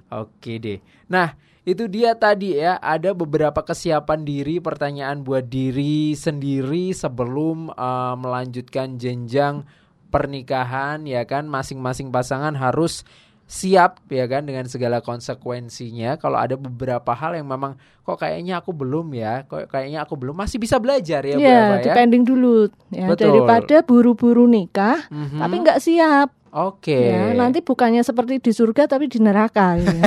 Oke 0.07 0.61
deh. 0.61 0.79
Nah, 1.09 1.33
itu 1.67 1.83
dia 1.85 2.15
tadi 2.15 2.55
ya, 2.55 2.79
ada 2.79 3.11
beberapa 3.11 3.59
kesiapan 3.59 4.23
diri, 4.23 4.63
pertanyaan 4.63 5.19
buat 5.19 5.51
diri 5.51 6.15
sendiri 6.15 6.95
sebelum 6.95 7.67
eh, 7.69 8.15
melanjutkan 8.15 8.95
jenjang 8.95 9.67
pernikahan 10.07 11.03
ya 11.03 11.27
kan 11.27 11.43
masing-masing 11.45 12.09
pasangan 12.09 12.55
harus 12.55 13.03
siap 13.43 14.03
ya 14.11 14.27
kan 14.27 14.43
dengan 14.43 14.67
segala 14.67 14.99
konsekuensinya 14.99 16.19
kalau 16.19 16.35
ada 16.35 16.59
beberapa 16.59 17.15
hal 17.15 17.31
yang 17.31 17.47
memang 17.47 17.79
kok 18.03 18.19
kayaknya 18.19 18.59
aku 18.59 18.75
belum 18.75 19.15
ya 19.15 19.47
kok 19.47 19.71
kayaknya 19.71 20.03
aku 20.03 20.19
belum 20.19 20.35
masih 20.35 20.59
bisa 20.59 20.75
belajar 20.83 21.23
ya 21.23 21.39
Ya, 21.39 21.39
Eva 21.39 21.75
ya 21.79 21.83
depending 21.91 22.27
dulu 22.27 22.67
ya 22.91 23.07
Betul. 23.07 23.31
daripada 23.31 23.87
buru-buru 23.87 24.51
nikah 24.51 25.07
Mhm. 25.07 25.39
tapi 25.39 25.55
nggak 25.63 25.79
siap. 25.79 26.27
Oke 26.49 26.91
Ya, 26.91 27.31
nanti 27.33 27.59
bukannya 27.59 27.99
seperti 27.99 28.39
di 28.39 28.51
surga 28.51 28.87
tapi 28.87 29.05
di 29.05 29.17
neraka. 29.17 29.75
gitu. 29.75 29.93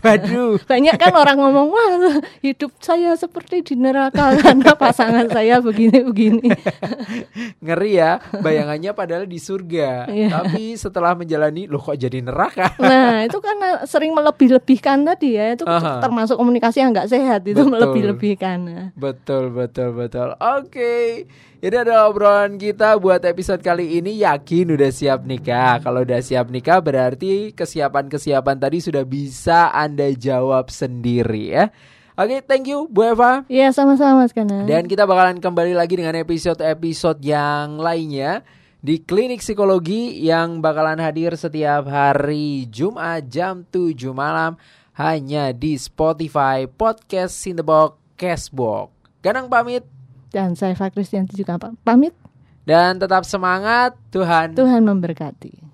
waduh 0.00 0.56
Banyak 0.62 0.96
kan 0.96 1.12
orang 1.12 1.36
ngomong 1.36 1.68
wah 1.68 1.92
hidup 2.40 2.72
saya 2.78 3.12
seperti 3.12 3.60
di 3.62 3.74
neraka 3.74 4.32
karena 4.42 4.72
pasangan 4.72 5.26
saya 5.26 5.60
begini-begini. 5.60 6.48
ngeri 7.64 7.92
ya 7.94 8.10
bayangannya 8.36 8.92
padahal 8.92 9.24
di 9.24 9.36
surga 9.36 10.08
Iya. 10.08 10.28
tapi 10.32 10.74
setelah 10.74 11.12
menjalani 11.12 11.66
loh 11.66 11.78
kok 11.78 11.94
jadi 11.94 12.20
neraka 12.20 12.72
Nah 12.78 13.22
itu 13.22 13.38
karena 13.38 13.84
sering 13.84 14.12
melebih-lebihkan 14.12 15.04
tadi 15.04 15.34
ya 15.34 15.52
itu 15.52 15.64
Aha. 15.64 16.00
termasuk 16.00 16.36
komunikasi 16.36 16.80
yang 16.80 16.90
nggak 16.90 17.06
sehat 17.06 17.42
itu 17.42 17.56
Betul. 17.56 17.70
melebih-lebihkan. 17.70 18.58
Nah, 18.58 18.86
Betul, 18.94 19.50
betul, 19.50 19.92
betul. 19.92 20.32
Oke. 20.36 21.26
Ini 21.56 21.72
adalah 21.72 22.12
obrolan 22.12 22.60
kita 22.60 23.00
buat 23.00 23.24
episode 23.24 23.64
kali 23.64 23.96
ini. 23.96 24.20
Yakin 24.20 24.76
udah 24.76 24.92
siap 24.92 25.24
nikah. 25.24 25.80
Kalau 25.80 26.04
udah 26.04 26.20
siap 26.20 26.52
nikah 26.52 26.84
berarti 26.84 27.56
kesiapan-kesiapan 27.56 28.60
tadi 28.60 28.84
sudah 28.84 29.08
bisa 29.08 29.72
Anda 29.72 30.12
jawab 30.12 30.68
sendiri 30.68 31.56
ya. 31.56 31.72
Oke, 32.12 32.44
thank 32.44 32.68
you 32.68 32.84
Bu 32.92 33.08
Eva. 33.08 33.48
Iya 33.48 33.72
sama-sama 33.72 34.20
Mas 34.20 34.36
Kana. 34.36 34.68
Dan 34.68 34.84
kita 34.84 35.08
bakalan 35.08 35.40
kembali 35.40 35.72
lagi 35.72 35.96
dengan 35.96 36.12
episode-episode 36.20 37.24
yang 37.24 37.80
lainnya 37.80 38.44
di 38.84 39.00
Klinik 39.00 39.40
Psikologi 39.40 40.12
yang 40.28 40.60
bakalan 40.60 41.00
hadir 41.00 41.40
setiap 41.40 41.88
hari 41.88 42.68
Jumat 42.68 43.32
jam 43.32 43.64
7 43.72 43.96
malam 44.12 44.60
hanya 44.92 45.56
di 45.56 45.80
Spotify 45.80 46.68
Podcast 46.68 47.48
in 47.48 47.56
the 47.56 47.64
Box 47.64 47.96
Cashbox. 48.20 48.92
Ganang 49.24 49.48
pamit 49.48 49.95
Dan 50.30 50.54
saya 50.58 50.74
Fakristianti 50.74 51.34
juga 51.36 51.58
pamit. 51.58 52.12
dan 52.66 52.98
tetap 52.98 53.22
semangat 53.22 53.94
Tuhan 54.10 54.58
Tuhan 54.58 54.82
memberkati. 54.82 55.65